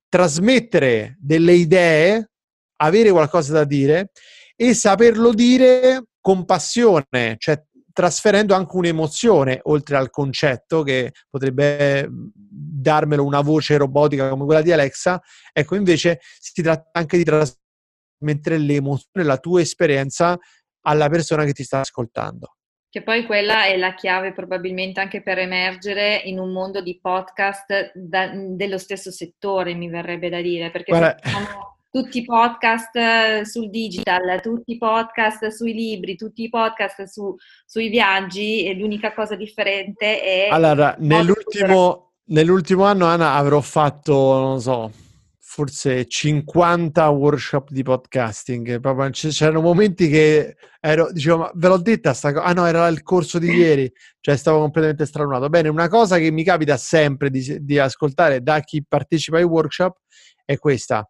[0.08, 2.32] trasmettere delle idee,
[2.78, 4.12] avere qualcosa da dire
[4.56, 7.62] e saperlo dire con passione, cioè
[7.96, 14.74] trasferendo anche un'emozione oltre al concetto che potrebbe darmelo una voce robotica come quella di
[14.74, 15.22] Alexa.
[15.54, 20.38] Ecco, invece si tratta anche di trasmettere l'emozione, la tua esperienza
[20.82, 22.58] alla persona che ti sta ascoltando.
[22.90, 27.94] Che poi quella è la chiave probabilmente anche per emergere in un mondo di podcast
[27.94, 31.18] da, dello stesso settore, mi verrebbe da dire, perché Guarda...
[31.24, 37.04] Siamo tutti i podcast eh, sul digital, tutti i podcast sui libri, tutti i podcast
[37.04, 37.34] su,
[37.66, 40.50] sui viaggi e l'unica cosa differente è...
[40.52, 44.92] Allora, nell'ultimo, nell'ultimo anno, Anna, avrò fatto, non so,
[45.40, 48.82] forse 50 workshop di podcasting.
[48.82, 52.44] Proprio c'erano momenti che ero, dicevo, ma ve l'ho detta sta cosa?
[52.44, 55.48] Ah no, era il corso di ieri, cioè stavo completamente stralunato.
[55.48, 59.96] Bene, una cosa che mi capita sempre di, di ascoltare da chi partecipa ai workshop
[60.44, 61.10] è questa.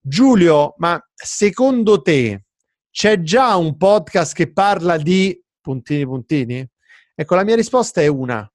[0.00, 2.44] Giulio, ma secondo te
[2.90, 6.66] c'è già un podcast che parla di puntini puntini?
[7.14, 8.50] Ecco, la mia risposta è una.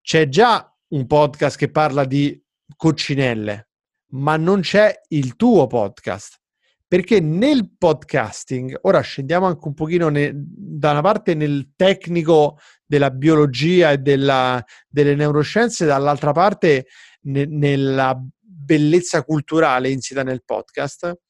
[0.00, 2.42] C'è già un podcast che parla di
[2.76, 3.68] coccinelle,
[4.12, 6.40] ma non c'è il tuo podcast.
[6.86, 13.10] Perché nel podcasting, ora scendiamo anche un pochino ne, da una parte nel tecnico della
[13.10, 16.86] biologia e della, delle neuroscienze, dall'altra parte
[17.22, 18.18] ne, nella
[18.64, 21.20] bellezza culturale insita nel podcast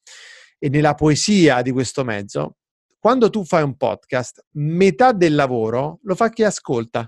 [0.57, 2.57] e nella poesia di questo mezzo,
[2.99, 7.07] quando tu fai un podcast, metà del lavoro lo fa chi ascolta.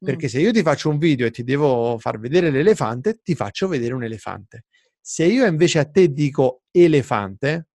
[0.00, 0.30] Perché mm.
[0.30, 3.94] se io ti faccio un video e ti devo far vedere l'elefante, ti faccio vedere
[3.94, 4.64] un elefante.
[5.00, 7.68] Se io invece a te dico elefante,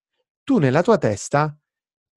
[0.44, 1.56] tu nella tua testa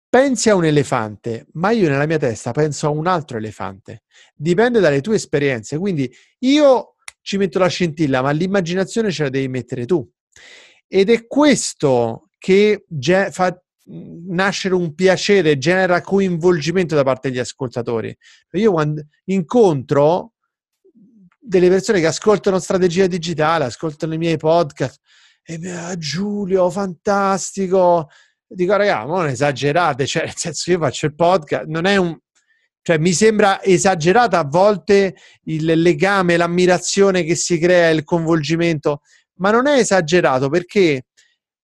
[0.08, 4.04] pensi a un elefante, ma io nella mia testa penso a un altro elefante.
[4.36, 5.78] Dipende dalle tue esperienze.
[5.78, 6.08] Quindi
[6.40, 6.93] io
[7.24, 10.06] ci metto la scintilla, ma l'immaginazione ce la devi mettere tu.
[10.86, 18.14] Ed è questo che ge- fa nascere un piacere, genera coinvolgimento da parte degli ascoltatori.
[18.52, 20.32] Io quando incontro
[21.38, 25.00] delle persone che ascoltano strategia digitale, ascoltano i miei podcast,
[25.42, 28.08] e mi ah, Giulio, fantastico.
[28.46, 32.18] Dico, raga, non esagerate, cioè, nel senso, io faccio il podcast, non è un,
[32.84, 39.00] cioè, mi sembra esagerata a volte il legame, l'ammirazione che si crea, il coinvolgimento,
[39.36, 41.06] ma non è esagerato perché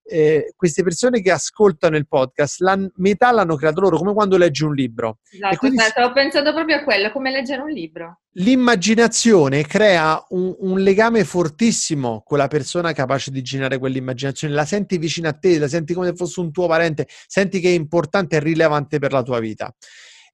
[0.03, 4.65] eh, queste persone che ascoltano il podcast, la metà l'hanno creato loro, come quando leggi
[4.65, 5.19] un libro.
[5.31, 8.21] Esatto, quindi, esatto, stavo pensando proprio a quello, come leggere un libro.
[8.37, 14.97] L'immaginazione crea un, un, legame fortissimo con la persona capace di generare quell'immaginazione, la senti
[14.97, 18.37] vicino a te, la senti come se fosse un tuo parente, senti che è importante
[18.37, 19.71] e rilevante per la tua vita.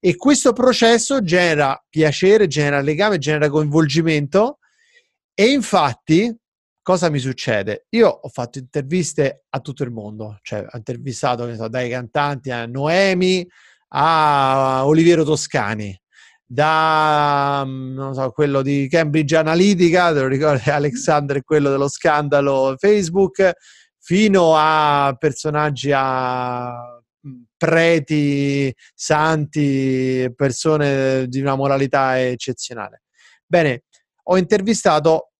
[0.07, 4.59] E questo processo genera piacere, genera legame, genera coinvolgimento.
[5.33, 6.33] E infatti
[6.81, 7.87] cosa mi succede?
[7.89, 12.65] Io ho fatto interviste a tutto il mondo, cioè ho intervistato so, dai cantanti a
[12.65, 13.45] Noemi
[13.89, 15.93] a Oliviero Toscani,
[16.45, 20.69] da non so, quello di Cambridge Analytica, te lo ricordi?
[20.71, 23.51] Alexander, quello dello scandalo Facebook,
[23.99, 26.96] fino a personaggi a
[27.57, 33.03] preti, santi, persone di una moralità eccezionale.
[33.45, 33.83] Bene,
[34.23, 35.31] ho intervistato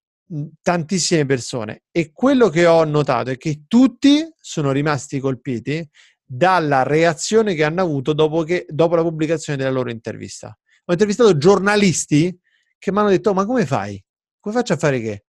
[0.61, 5.87] tantissime persone e quello che ho notato è che tutti sono rimasti colpiti
[6.21, 10.57] dalla reazione che hanno avuto dopo, che, dopo la pubblicazione della loro intervista.
[10.85, 12.37] Ho intervistato giornalisti
[12.77, 14.03] che mi hanno detto: Ma come fai?
[14.39, 15.26] Come faccio a fare che?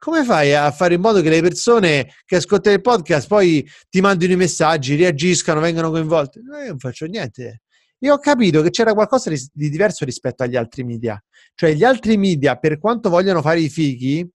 [0.00, 4.00] Come fai a fare in modo che le persone che ascoltano il podcast poi ti
[4.00, 6.40] mandino i messaggi, reagiscano, vengano coinvolte?
[6.42, 7.60] No, io non faccio niente.
[7.98, 11.22] Io ho capito che c'era qualcosa di diverso rispetto agli altri media.
[11.54, 14.26] Cioè, gli altri media, per quanto vogliano fare i fighi,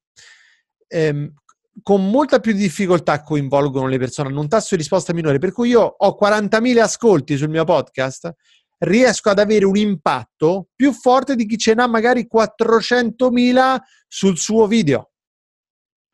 [0.88, 1.34] ehm,
[1.82, 5.40] con molta più difficoltà coinvolgono le persone, hanno un tasso di risposta minore.
[5.40, 8.32] Per cui io ho 40.000 ascolti sul mio podcast,
[8.78, 14.68] riesco ad avere un impatto più forte di chi ce n'ha magari 400.000 sul suo
[14.68, 15.10] video.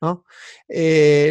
[0.01, 0.23] No?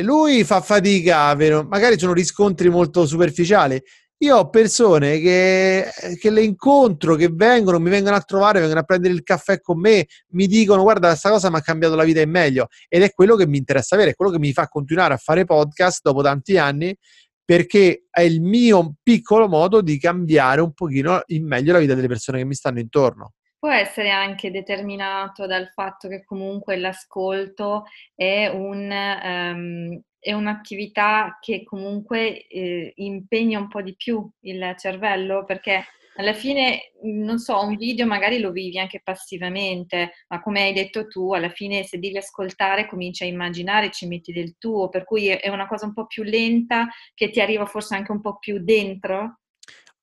[0.03, 3.81] Lui fa fatica, magari sono riscontri molto superficiali.
[4.23, 5.87] Io ho persone che,
[6.21, 9.81] che, le incontro, che vengono, mi vengono a trovare, vengono a prendere il caffè con
[9.81, 13.13] me, mi dicono guarda questa cosa mi ha cambiato la vita in meglio ed è
[13.13, 16.21] quello che mi interessa avere, è quello che mi fa continuare a fare podcast dopo
[16.21, 16.95] tanti anni
[17.43, 22.07] perché è il mio piccolo modo di cambiare un pochino in meglio la vita delle
[22.07, 23.33] persone che mi stanno intorno.
[23.61, 31.63] Può essere anche determinato dal fatto che comunque l'ascolto è, un, um, è un'attività che
[31.65, 35.85] comunque eh, impegna un po' di più il cervello perché
[36.17, 41.07] alla fine, non so, un video magari lo vivi anche passivamente, ma come hai detto
[41.07, 45.29] tu, alla fine se devi ascoltare cominci a immaginare, ci metti del tuo, per cui
[45.29, 48.59] è una cosa un po' più lenta che ti arriva forse anche un po' più
[48.63, 49.40] dentro.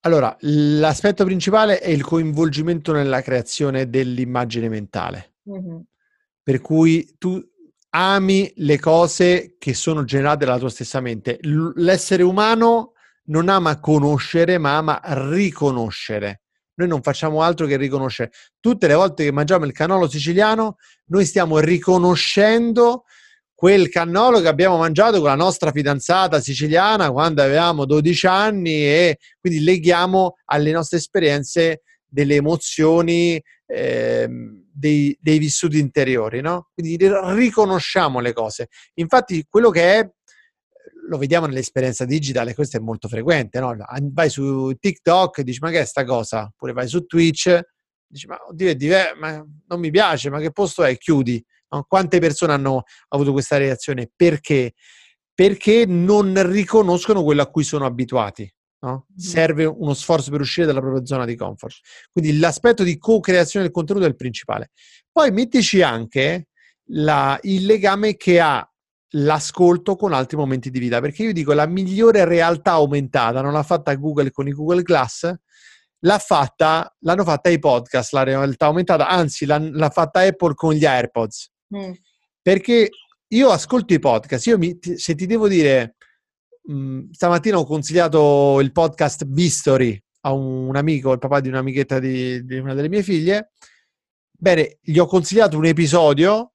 [0.00, 5.34] Allora, l'aspetto principale è il coinvolgimento nella creazione dell'immagine mentale.
[5.50, 5.78] Mm-hmm.
[6.42, 7.42] Per cui tu
[7.90, 11.38] ami le cose che sono generate dalla tua stessa mente.
[11.40, 12.92] L'essere umano
[13.24, 16.42] non ama conoscere, ma ama riconoscere.
[16.74, 18.30] Noi non facciamo altro che riconoscere.
[18.60, 23.04] Tutte le volte che mangiamo il cannolo siciliano, noi stiamo riconoscendo
[23.58, 29.18] quel cannolo che abbiamo mangiato con la nostra fidanzata siciliana quando avevamo 12 anni e
[29.40, 34.28] quindi leghiamo alle nostre esperienze delle emozioni, eh,
[34.72, 36.68] dei, dei, vissuti interiori, no?
[36.72, 38.68] Quindi riconosciamo le cose.
[38.94, 40.08] Infatti quello che è,
[41.08, 43.76] lo vediamo nell'esperienza digitale, questo è molto frequente, no?
[44.12, 46.44] Vai su TikTok e dici ma che è sta cosa?
[46.44, 47.60] Oppure vai su Twitch,
[48.06, 50.96] dici ma oddio è diverso, ma non mi piace, ma che posto è?
[50.96, 51.44] Chiudi?
[51.86, 54.10] Quante persone hanno avuto questa reazione?
[54.14, 54.74] Perché?
[55.34, 58.50] Perché non riconoscono quello a cui sono abituati.
[58.80, 59.06] No?
[59.16, 61.76] Serve uno sforzo per uscire dalla propria zona di comfort.
[62.12, 64.70] Quindi l'aspetto di co-creazione del contenuto è il principale.
[65.10, 66.48] Poi mettici anche
[66.90, 68.68] la, il legame che ha
[69.12, 73.62] l'ascolto con altri momenti di vita, perché io dico la migliore realtà aumentata non l'ha
[73.62, 75.32] fatta Google con i Google Glass,
[76.00, 80.74] l'ha fatta, l'hanno fatta i podcast, la realtà aumentata, anzi l'ha, l'ha fatta Apple con
[80.74, 81.50] gli AirPods.
[81.76, 81.92] Mm.
[82.40, 82.88] Perché
[83.28, 85.96] io ascolto i podcast, io mi, se ti devo dire,
[86.62, 91.48] mh, mm, stamattina ho consigliato il podcast Bistory a un, un, amico, il papà di
[91.48, 93.52] un'amichetta di, di una delle mie figlie.
[94.30, 96.52] Bene, gli ho consigliato un episodio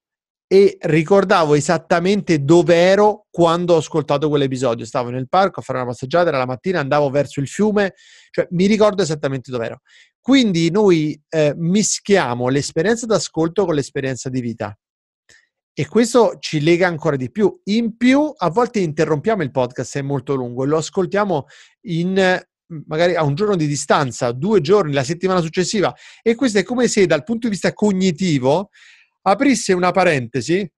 [0.47, 4.85] e ricordavo esattamente dove ero quando ho ascoltato quell'episodio.
[4.85, 7.93] Stavo nel parco a fare una passeggiata, era la mattina, andavo verso il fiume,
[8.29, 9.81] cioè mi ricordo esattamente dove ero.
[10.19, 14.77] Quindi noi eh, mischiamo l'esperienza d'ascolto con l'esperienza di vita.
[15.73, 17.61] E questo ci lega ancora di più.
[17.65, 21.45] In più, a volte interrompiamo il podcast se è molto lungo e lo ascoltiamo
[21.87, 22.41] in
[22.87, 25.93] magari a un giorno di distanza, due giorni, la settimana successiva.
[26.21, 28.69] E questo è come se dal punto di vista cognitivo
[29.23, 30.69] aprisse una parentesi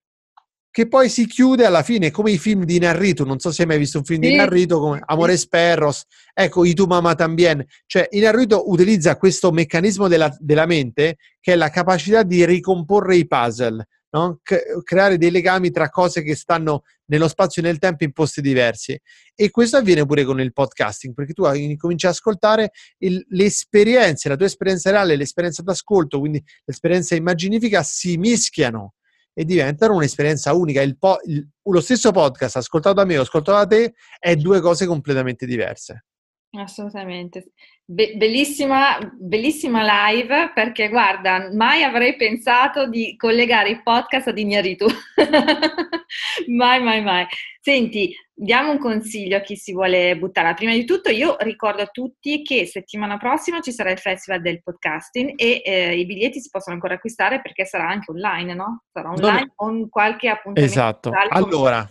[0.76, 3.24] che poi si chiude alla fine, come i film di Narrito.
[3.24, 4.30] Non so se hai mai visto un film sì.
[4.30, 7.64] di Narrito come Amores Perros, ecco, I tu mamma tambien.
[7.86, 13.26] Cioè, Inarrito utilizza questo meccanismo della, della, mente che è la capacità di ricomporre i
[13.26, 14.40] puzzle, no?
[14.84, 19.00] Creare dei legami tra cose che stanno nello spazio e nel tempo in posti diversi.
[19.36, 21.44] E questo avviene pure con il podcasting, perché tu
[21.78, 27.84] cominci a ascoltare il, le esperienze, la tua esperienza reale, l'esperienza d'ascolto, quindi l'esperienza immaginifica,
[27.84, 28.94] si mischiano
[29.34, 30.82] e diventano un'esperienza unica.
[30.82, 34.62] Il po- il, lo stesso podcast ascoltato da me o ascoltato da te è due
[34.62, 36.06] cose completamente diverse.
[36.52, 37.52] Assolutamente.
[37.88, 44.88] Be- bellissima, bellissima live perché guarda, mai avrei pensato di collegare i podcast ad Ignaritu.
[46.48, 47.28] mai, mai, mai.
[47.60, 50.54] Senti, diamo un consiglio a chi si vuole buttare.
[50.56, 54.62] Prima di tutto io ricordo a tutti che settimana prossima ci sarà il Festival del
[54.64, 58.84] Podcasting e eh, i biglietti si possono ancora acquistare perché sarà anche online, no?
[58.92, 60.72] Sarà online con qualche appuntamento.
[60.72, 61.12] Esatto.
[61.30, 61.88] Allora,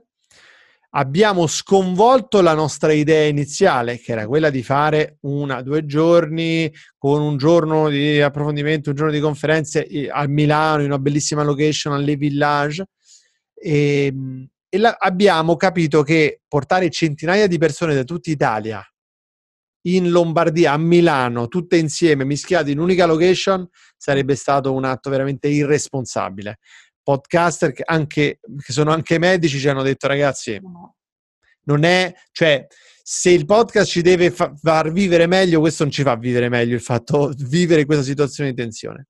[0.89, 7.21] abbiamo sconvolto la nostra idea iniziale, che era quella di fare una, due giorni con
[7.21, 12.17] un giorno di approfondimento, un giorno di conferenze a Milano, in una bellissima location alle
[12.17, 12.87] Village.
[13.55, 18.83] E, ehm, e la, abbiamo capito che portare centinaia di persone da tutta Italia
[19.85, 25.47] in Lombardia, a Milano, tutte insieme, mischiate in unica location, sarebbe stato un atto veramente
[25.47, 26.57] irresponsabile.
[27.03, 30.59] Podcaster che, anche, che sono anche medici ci hanno detto ragazzi,
[31.65, 32.65] non è, cioè,
[33.03, 36.73] se il podcast ci deve fa- far vivere meglio, questo non ci fa vivere meglio
[36.73, 39.09] il fatto di vivere questa situazione di tensione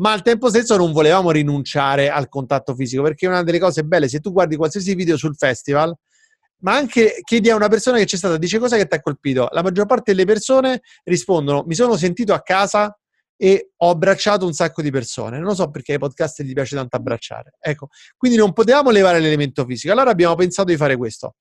[0.00, 4.08] ma al tempo stesso non volevamo rinunciare al contatto fisico, perché una delle cose belle,
[4.08, 5.94] se tu guardi qualsiasi video sul festival,
[6.62, 9.48] ma anche chiedi a una persona che c'è stata, dice cosa che ti ha colpito,
[9.52, 12.98] la maggior parte delle persone rispondono, mi sono sentito a casa
[13.36, 15.38] e ho abbracciato un sacco di persone.
[15.38, 17.54] Non lo so perché ai podcast gli piace tanto abbracciare.
[17.58, 19.92] Ecco, quindi non potevamo levare l'elemento fisico.
[19.92, 21.36] Allora abbiamo pensato di fare questo.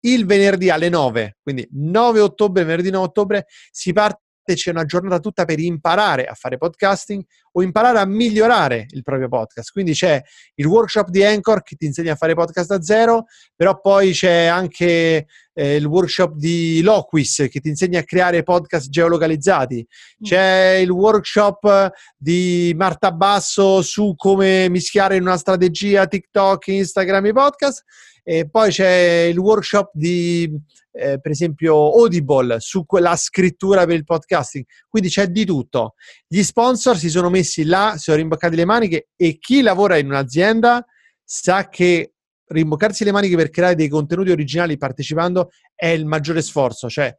[0.00, 5.20] Il venerdì alle 9, quindi 9 ottobre, venerdì 9 ottobre, si parte c'è una giornata
[5.20, 9.70] tutta per imparare a fare podcasting o imparare a migliorare il proprio podcast.
[9.70, 10.20] Quindi c'è
[10.54, 13.24] il workshop di Anchor che ti insegna a fare podcast da zero,
[13.54, 18.88] però poi c'è anche eh, il workshop di Loquis che ti insegna a creare podcast
[18.88, 19.76] geolocalizzati.
[19.76, 20.24] Mm.
[20.24, 27.32] C'è il workshop di Marta Basso su come mischiare in una strategia TikTok, Instagram e
[27.32, 27.84] podcast.
[28.24, 30.48] E poi c'è il workshop di
[30.92, 34.64] eh, per esempio Audible su quella scrittura per il podcasting.
[34.88, 35.94] Quindi c'è di tutto.
[36.26, 40.06] Gli sponsor si sono messi là, si sono rimboccati le maniche e chi lavora in
[40.06, 40.84] un'azienda
[41.24, 42.14] sa che
[42.46, 46.88] rimboccarsi le maniche per creare dei contenuti originali partecipando è il maggiore sforzo.
[46.88, 47.14] Cioè,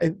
[0.00, 0.16] eh,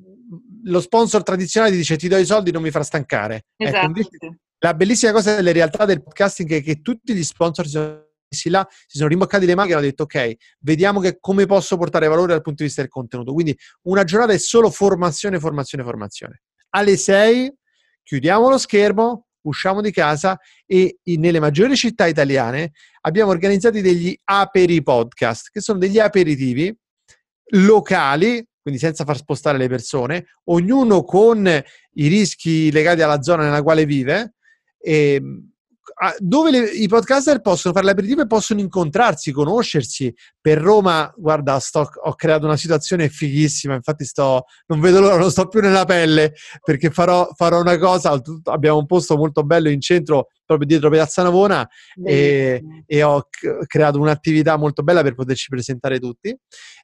[0.64, 3.46] lo sponsor tradizionale ti dice ti do i soldi, non mi farà stancare.
[3.56, 4.00] Ecco, esatto.
[4.00, 8.04] Ecco, la bellissima cosa delle realtà del podcasting è che tutti gli sponsor si sono
[8.28, 11.76] messi là, si sono rimboccati le maniche e hanno detto ok, vediamo che, come posso
[11.76, 13.32] portare valore dal punto di vista del contenuto.
[13.32, 16.42] Quindi una giornata è solo formazione, formazione, formazione.
[16.70, 17.54] Alle 6
[18.02, 22.72] chiudiamo lo schermo, usciamo di casa e nelle maggiori città italiane
[23.02, 26.74] abbiamo organizzato degli aperi podcast, che sono degli aperitivi
[27.50, 33.62] locali, quindi senza far spostare le persone, ognuno con i rischi legati alla zona nella
[33.62, 34.34] quale vive.
[34.78, 35.50] E, ehm,
[36.18, 40.14] dove le, i podcaster possono fare l'aperitivo e possono incontrarsi, conoscersi.
[40.40, 45.30] Per Roma, guarda, sto, ho creato una situazione fighissima, infatti sto, non vedo l'ora, non
[45.30, 49.80] sto più nella pelle perché farò, farò una cosa, abbiamo un posto molto bello in
[49.80, 51.66] centro, proprio dietro Piazza Navona
[52.04, 53.28] e, e, ho
[53.66, 56.36] creato un'attività molto bella per poterci presentare tutti.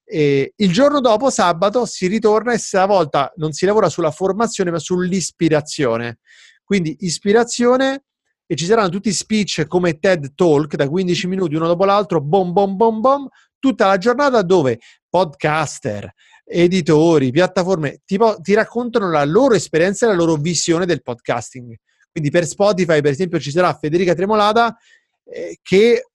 [0.05, 4.79] E il giorno dopo, sabato, si ritorna e stavolta non si lavora sulla formazione ma
[4.79, 6.19] sull'ispirazione.
[6.65, 8.05] Quindi ispirazione
[8.53, 12.53] e ci saranno tutti speech come TED Talk da 15 minuti uno dopo l'altro, bom
[12.53, 13.27] bom bom bom,
[13.59, 14.79] tutta la giornata dove
[15.09, 16.13] podcaster,
[16.45, 21.75] editori, piattaforme ti, ti raccontano la loro esperienza e la loro visione del podcasting.
[22.11, 24.77] Quindi per Spotify, per esempio, ci sarà Federica Tremolata
[25.25, 26.09] eh, che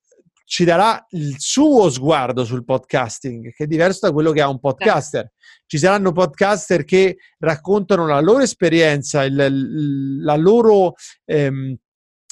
[0.45, 4.59] ci darà il suo sguardo sul podcasting, che è diverso da quello che ha un
[4.59, 5.31] podcaster.
[5.65, 10.93] Ci saranno podcaster che raccontano la loro esperienza, il, la loro
[11.25, 11.75] ehm,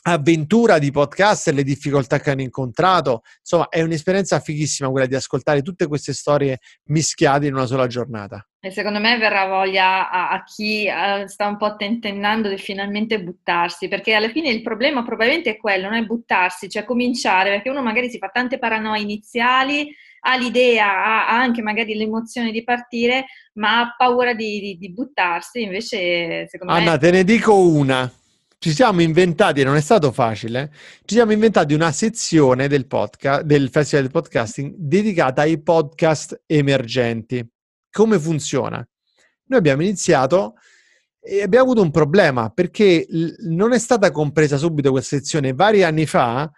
[0.08, 3.24] avventura di podcast, le difficoltà che hanno incontrato.
[3.40, 8.48] Insomma, è un'esperienza fighissima quella di ascoltare tutte queste storie mischiate in una sola giornata.
[8.60, 13.22] E secondo me verrà voglia a, a chi uh, sta un po' tentennando di finalmente
[13.22, 17.70] buttarsi, perché alla fine il problema probabilmente è quello, non è buttarsi, cioè cominciare, perché
[17.70, 19.92] uno magari si fa tante paranoie iniziali,
[20.22, 24.92] ha l'idea, ha, ha anche magari l'emozione di partire, ma ha paura di, di, di
[24.92, 26.90] buttarsi, invece secondo Anna, me...
[26.90, 28.12] Anna, te ne dico una
[28.66, 30.72] ci siamo inventati, e non è stato facile,
[31.04, 37.48] ci siamo inventati una sezione del, podcast, del Festival del Podcasting dedicata ai podcast emergenti.
[37.92, 38.78] Come funziona?
[38.78, 40.56] Noi abbiamo iniziato
[41.20, 43.06] e abbiamo avuto un problema perché
[43.42, 45.54] non è stata compresa subito questa sezione.
[45.54, 46.52] Vari anni fa,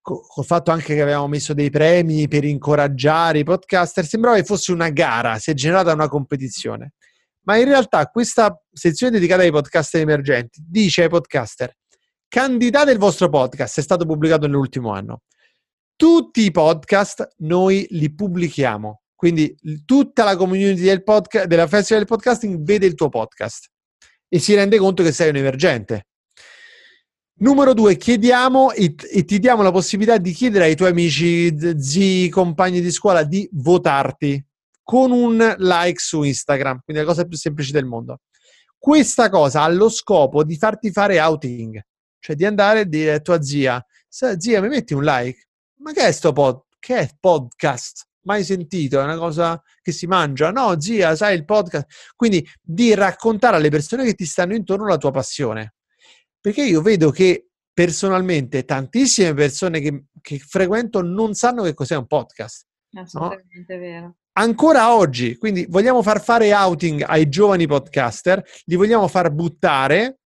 [0.00, 4.70] col fatto anche che avevamo messo dei premi per incoraggiare i podcaster, sembrava che fosse
[4.70, 6.92] una gara, si è generata una competizione
[7.48, 11.74] ma in realtà questa sezione dedicata ai podcaster emergenti dice ai podcaster
[12.28, 15.22] candidate il vostro podcast, è stato pubblicato nell'ultimo anno.
[15.96, 22.14] Tutti i podcast noi li pubblichiamo, quindi tutta la community del podcast, della Festival del
[22.14, 23.70] Podcasting vede il tuo podcast
[24.28, 26.06] e si rende conto che sei un emergente.
[27.40, 32.28] Numero due, chiediamo e, e, ti diamo la possibilità di chiedere ai tuoi amici, zii,
[32.28, 34.44] compagni di scuola di votarti
[34.88, 38.20] con un like su Instagram, quindi la cosa più semplice del mondo.
[38.78, 41.78] Questa cosa ha lo scopo di farti fare outing,
[42.18, 45.48] cioè di andare e dire a tua zia, zia mi metti un like?
[45.82, 48.06] Ma che è sto pod- che è podcast?
[48.22, 48.98] Mai sentito?
[48.98, 50.50] È una cosa che si mangia?
[50.52, 52.14] No, zia, sai il podcast?
[52.16, 55.74] Quindi di raccontare alle persone che ti stanno intorno la tua passione.
[56.40, 62.06] Perché io vedo che personalmente tantissime persone che, che frequento non sanno che cos'è un
[62.06, 62.64] podcast.
[62.94, 63.80] Assolutamente no?
[63.80, 65.36] vero ancora oggi.
[65.36, 70.18] Quindi vogliamo far fare outing ai giovani podcaster, li vogliamo far buttare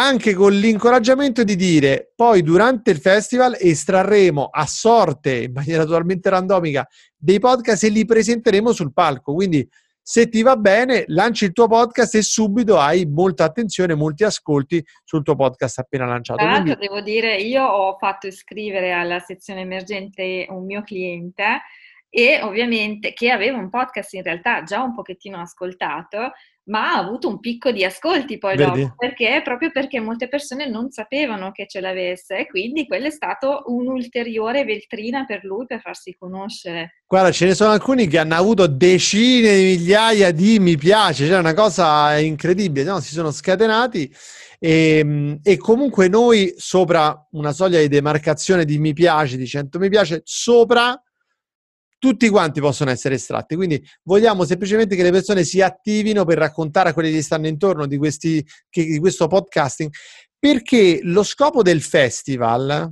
[0.00, 6.30] anche con l'incoraggiamento di dire poi durante il festival estrarremo a sorte, in maniera totalmente
[6.30, 9.34] randomica, dei podcast e li presenteremo sul palco.
[9.34, 9.68] Quindi
[10.02, 14.82] se ti va bene, lanci il tuo podcast e subito hai molta attenzione, molti ascolti
[15.04, 16.40] sul tuo podcast appena lanciato.
[16.40, 16.86] Tra l'altro Quindi...
[16.86, 21.60] devo dire, io ho fatto iscrivere alla sezione emergente un mio cliente
[22.10, 26.32] e ovviamente che aveva un podcast in realtà già un pochettino ascoltato,
[26.64, 28.82] ma ha avuto un picco di ascolti poi Vedi?
[28.82, 33.10] dopo, perché proprio perché molte persone non sapevano che ce l'avesse e quindi quello è
[33.10, 37.02] stato un'ulteriore vetrina per lui per farsi conoscere.
[37.06, 41.38] Guarda, ce ne sono alcuni che hanno avuto decine di migliaia di mi piace, cioè
[41.38, 43.00] una cosa incredibile, no?
[43.00, 44.12] si sono scatenati
[44.58, 49.78] e, ehm, e comunque noi sopra una soglia di demarcazione di mi piace, di 100
[49.78, 51.00] mi piace, sopra
[52.00, 53.54] tutti quanti possono essere estratti.
[53.54, 57.86] Quindi vogliamo semplicemente che le persone si attivino per raccontare a quelli che stanno intorno
[57.86, 59.92] di, questi, di questo podcasting,
[60.36, 62.90] perché lo scopo del festival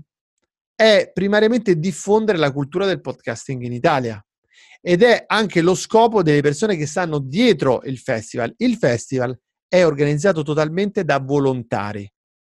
[0.75, 4.23] è primariamente diffondere la cultura del podcasting in Italia
[4.81, 8.55] ed è anche lo scopo delle persone che stanno dietro il festival.
[8.59, 9.37] Il festival
[9.67, 12.09] è organizzato totalmente da volontari.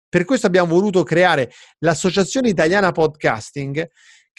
[0.09, 3.87] Per questo abbiamo voluto creare l'Associazione Italiana Podcasting,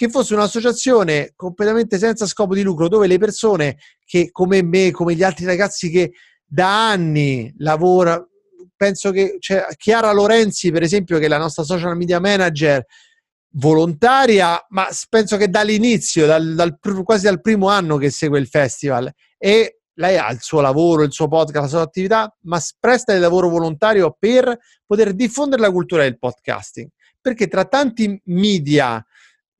[0.00, 5.14] che fosse un'associazione completamente senza scopo di lucro, dove le persone che come me, come
[5.14, 8.26] gli altri ragazzi che da anni lavora,
[8.74, 12.82] penso che cioè, Chiara Lorenzi, per esempio, che è la nostra social media manager,
[13.56, 19.12] volontaria, ma penso che dall'inizio, dal, dal, quasi dal primo anno che segue il festival,
[19.36, 23.20] e lei ha il suo lavoro, il suo podcast, la sua attività, ma presta il
[23.20, 26.88] lavoro volontario per poter diffondere la cultura del podcasting.
[27.20, 29.04] Perché tra tanti media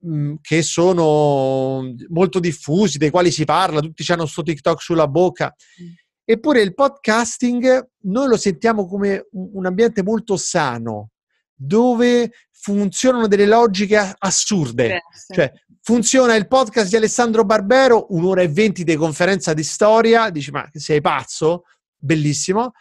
[0.03, 5.55] Mhmm, che sono molto diffusi, dei quali si parla, tutti hanno sto TikTok sulla bocca.
[5.83, 5.87] Mm.
[6.25, 11.11] Eppure il podcasting noi lo sentiamo come un ambiente molto sano,
[11.55, 15.03] dove funzionano delle logiche assurde.
[15.35, 20.51] Cioè, funziona il podcast di Alessandro Barbero, un'ora e venti di conferenza di storia, dici
[20.51, 21.65] ma sei pazzo?
[21.97, 22.73] Bellissimo.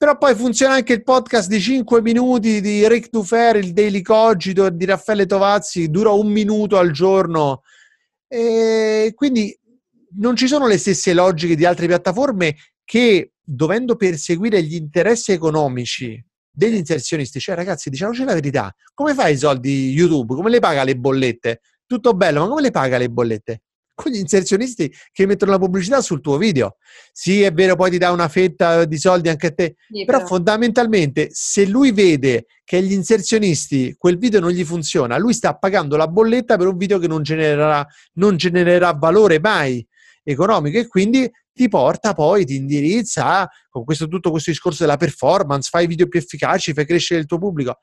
[0.00, 4.70] Però poi funziona anche il podcast di 5 minuti di Rick Dufer, il Daily Cogito
[4.70, 7.60] di Raffaele Tovazzi, dura un minuto al giorno.
[8.26, 9.54] E quindi
[10.16, 16.18] non ci sono le stesse logiche di altre piattaforme che, dovendo perseguire gli interessi economici
[16.50, 20.34] degli inserzionisti, cioè ragazzi, diciamoci la verità, come fai i soldi YouTube?
[20.34, 21.60] Come le paga le bollette?
[21.84, 23.62] Tutto bello, ma come le paga le bollette?
[24.00, 26.76] Con gli inserzionisti che mettono la pubblicità sul tuo video.
[27.12, 30.18] Sì, è vero, poi ti dà una fetta di soldi anche a te, sì, però,
[30.18, 35.56] però fondamentalmente se lui vede che gli inserzionisti quel video non gli funziona, lui sta
[35.56, 39.86] pagando la bolletta per un video che non genererà, non genererà valore mai
[40.22, 45.68] economico e quindi ti porta poi, ti indirizza con questo, tutto questo discorso della performance,
[45.70, 47.78] fai video più efficaci, fai crescere il tuo pubblico.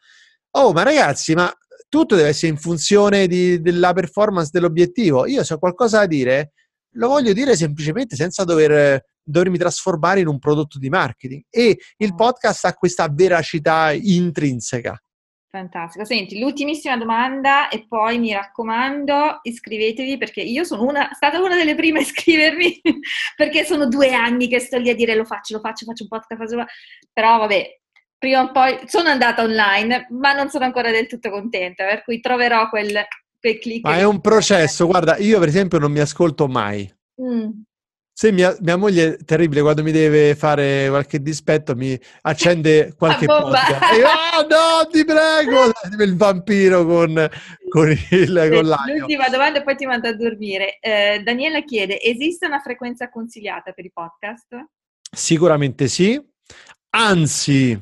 [0.52, 1.54] Oh, ma ragazzi, ma
[1.90, 5.26] tutto deve essere in funzione di, della performance dell'obiettivo.
[5.26, 6.52] Io se ho qualcosa da dire,
[6.92, 11.44] lo voglio dire semplicemente senza dover, dovermi trasformare in un prodotto di marketing.
[11.50, 12.16] E il mm.
[12.16, 15.00] podcast ha questa veracità intrinseca.
[15.50, 16.04] Fantastico.
[16.04, 21.74] Senti, l'ultimissima domanda e poi mi raccomando iscrivetevi perché io sono una, stata una delle
[21.74, 22.82] prime a iscrivermi
[23.36, 26.10] perché sono due anni che sto lì a dire lo faccio, lo faccio, faccio un
[26.10, 26.66] podcast, faccio...
[27.14, 27.80] però vabbè,
[28.18, 32.20] prima o poi sono andata online ma non sono ancora del tutto contenta, per cui
[32.20, 33.06] troverò quel,
[33.40, 33.84] quel click.
[33.84, 36.92] Ma è un processo, guarda, io per esempio non mi ascolto mai.
[37.22, 37.50] Mm.
[38.18, 43.28] Se mia, mia, moglie è terribile quando mi deve fare qualche dispetto, mi accende qualche
[43.28, 43.94] podcast.
[43.94, 45.72] E io, oh no, ti prego!
[46.04, 47.30] Il vampiro con,
[47.70, 48.98] con, il, con l'agno.
[48.98, 50.80] L'ultima domanda e poi ti mando a dormire.
[50.80, 54.66] Eh, Daniela chiede, esiste una frequenza consigliata per i podcast?
[55.12, 56.20] Sicuramente sì.
[56.90, 57.80] Anzi,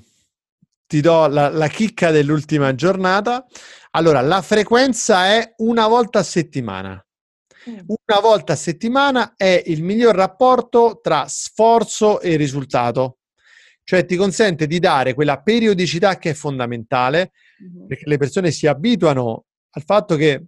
[0.88, 3.46] ti do la, la chicca dell'ultima giornata.
[3.92, 7.04] Allora, la frequenza è una volta a settimana.
[7.70, 7.80] Mm.
[7.86, 13.20] Una volta a settimana è il miglior rapporto tra sforzo e risultato,
[13.84, 17.32] cioè ti consente di dare quella periodicità che è fondamentale
[17.64, 17.88] mm-hmm.
[17.88, 20.46] perché le persone si abituano al fatto che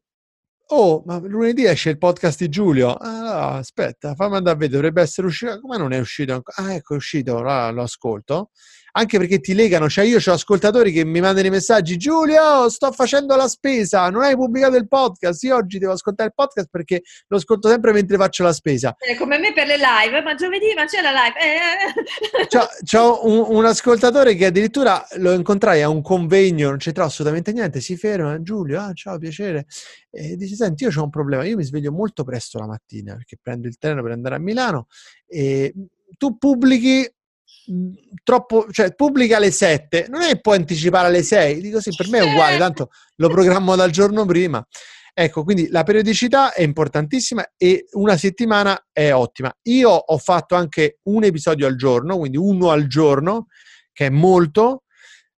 [0.69, 2.91] Oh, ma lunedì esce il podcast di Giulio.
[2.91, 5.61] Ah, aspetta, fammi andare a vedere, dovrebbe essere uscito.
[5.61, 6.67] Come non è uscito ancora?
[6.67, 8.49] Ah, ecco, è uscito, allora lo ascolto
[8.97, 12.91] anche perché ti legano, cioè io ho ascoltatori che mi mandano i messaggi, Giulio, sto
[12.91, 17.03] facendo la spesa, non hai pubblicato il podcast, io oggi devo ascoltare il podcast perché
[17.27, 18.95] lo ascolto sempre mentre faccio la spesa.
[18.97, 21.37] Eh, come me per le live, ma giovedì ma c'è la live.
[21.39, 22.47] Eh.
[22.47, 27.51] C'ho, c'ho un, un, ascoltatore che addirittura lo incontrai a un convegno, non c'entrò assolutamente
[27.51, 29.67] niente, si ferma, Giulio, ah, ciao, piacere.
[30.09, 33.37] E dice, senti, io ho un problema, io mi sveglio molto presto la mattina perché
[33.39, 34.87] prendo il treno per andare a Milano
[35.27, 35.71] e
[36.17, 37.07] tu pubblichi
[38.23, 42.09] troppo, cioè pubblica alle 7, non è che può anticipare alle 6, dico sì, per
[42.09, 44.65] me è uguale, tanto lo programmo dal giorno prima.
[45.13, 49.51] Ecco, quindi la periodicità è importantissima e una settimana è ottima.
[49.63, 53.47] Io ho fatto anche un episodio al giorno, quindi uno al giorno,
[53.91, 54.83] che è molto,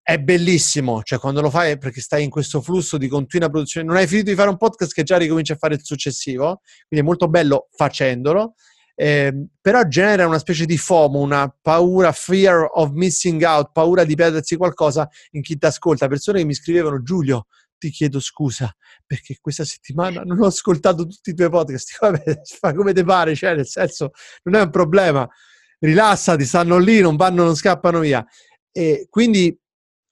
[0.01, 3.97] è bellissimo, cioè quando lo fai perché stai in questo flusso di continua produzione, non
[3.97, 7.07] hai finito di fare un podcast che già ricominci a fare il successivo, quindi è
[7.07, 8.55] molto bello facendolo
[9.00, 14.16] eh, però genera una specie di FOMO, una paura, fear of missing out, paura di
[14.16, 16.08] perdersi qualcosa in chi ti ascolta.
[16.08, 17.45] Persone che mi scrivevano, Giulio,
[17.78, 18.76] ti chiedo scusa
[19.06, 21.95] perché questa settimana non ho ascoltato tutti i tuoi podcast.
[22.02, 24.12] Vabbè, fa come ti pare, cioè nel senso
[24.43, 25.30] non è un problema.
[25.78, 28.26] Rilassati, stanno lì, non vanno, non scappano via.
[28.72, 29.56] E quindi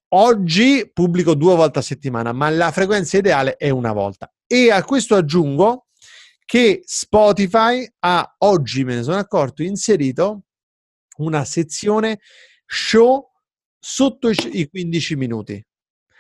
[0.10, 4.32] oggi pubblico due volte a settimana, ma la frequenza ideale è una volta.
[4.46, 5.85] E a questo aggiungo
[6.46, 10.44] che Spotify ha oggi, me ne sono accorto, inserito
[11.18, 12.20] una sezione
[12.66, 13.28] show
[13.80, 15.66] sotto i 15 minuti.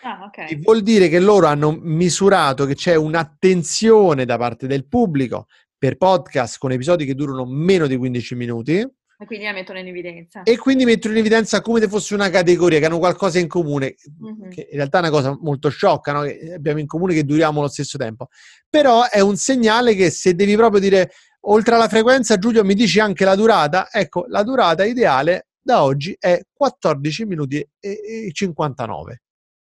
[0.01, 0.59] Ah, okay.
[0.61, 5.47] Vuol dire che loro hanno misurato che c'è un'attenzione da parte del pubblico
[5.77, 8.87] per podcast con episodi che durano meno di 15 minuti
[9.17, 10.43] e quindi la mettono in evidenza.
[10.43, 13.95] E quindi mettono in evidenza come se fosse una categoria, che hanno qualcosa in comune,
[14.23, 14.49] mm-hmm.
[14.49, 16.21] che in realtà è una cosa molto sciocca, no?
[16.21, 18.27] che abbiamo in comune che duriamo allo stesso tempo.
[18.69, 21.11] Però è un segnale che se devi proprio dire,
[21.41, 26.15] oltre alla frequenza, Giulio, mi dici anche la durata, ecco, la durata ideale da oggi
[26.19, 29.21] è 14 minuti e 59.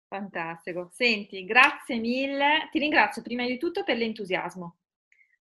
[0.09, 0.91] Fantastico.
[0.93, 2.69] Senti, grazie mille.
[2.71, 4.77] Ti ringrazio prima di tutto per l'entusiasmo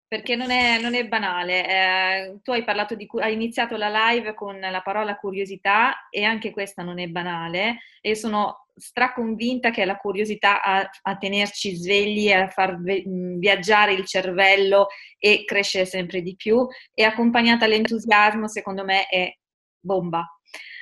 [0.09, 1.69] perché non è, non è banale.
[1.69, 6.51] Eh, tu hai, parlato di, hai iniziato la live con la parola curiosità e anche
[6.51, 12.31] questa non è banale e sono straconvinta che è la curiosità a, a tenerci svegli,
[12.31, 14.89] a far viaggiare il cervello
[15.19, 19.35] e crescere sempre di più e accompagnata all'entusiasmo secondo me è
[19.81, 20.36] bomba.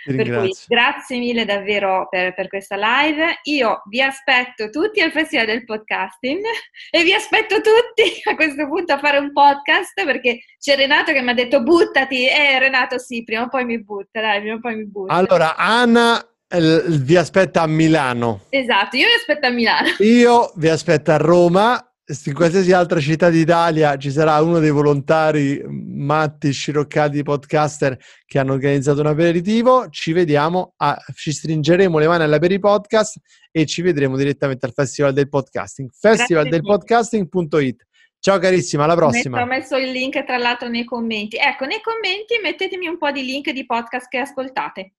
[0.04, 3.40] Per cui grazie mille davvero per, per, questa live.
[3.44, 6.44] Io vi aspetto tutti al Festival del Podcasting
[6.90, 11.22] e vi aspetto tutti a questo punto a fare un podcast perché c'è Renato che
[11.22, 12.28] mi ha detto buttati.
[12.28, 15.14] Eh Renato sì, prima o poi mi butta, dai, prima o poi mi butta.
[15.14, 16.24] Allora, Anna
[16.56, 18.42] vi aspetta a Milano.
[18.50, 19.88] Esatto, io vi aspetto a Milano.
[19.98, 25.62] Io vi aspetto a Roma in qualsiasi altra città d'Italia ci sarà uno dei volontari
[25.66, 27.96] matti, sciroccati podcaster
[28.26, 29.88] che hanno organizzato un aperitivo.
[29.88, 33.16] Ci vediamo, a, ci stringeremo le mani all'aperipodcast
[33.50, 35.88] e ci vedremo direttamente al Festival del Podcasting.
[35.98, 37.86] Festivaldelpodcasting.it.
[38.18, 39.42] Ciao carissima, alla prossima.
[39.42, 41.36] Ho messo il link tra l'altro nei commenti.
[41.36, 44.94] Ecco, nei commenti mettetemi un po' di link di podcast che ascoltate.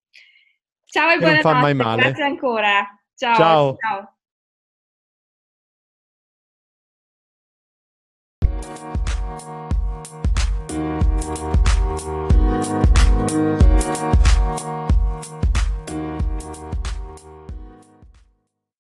[0.85, 2.87] Ciao e buonanotte, grazie ancora.
[3.15, 3.35] Ciao.
[3.35, 3.75] Ciao.
[3.77, 4.14] ciao.
[9.38, 9.65] Thank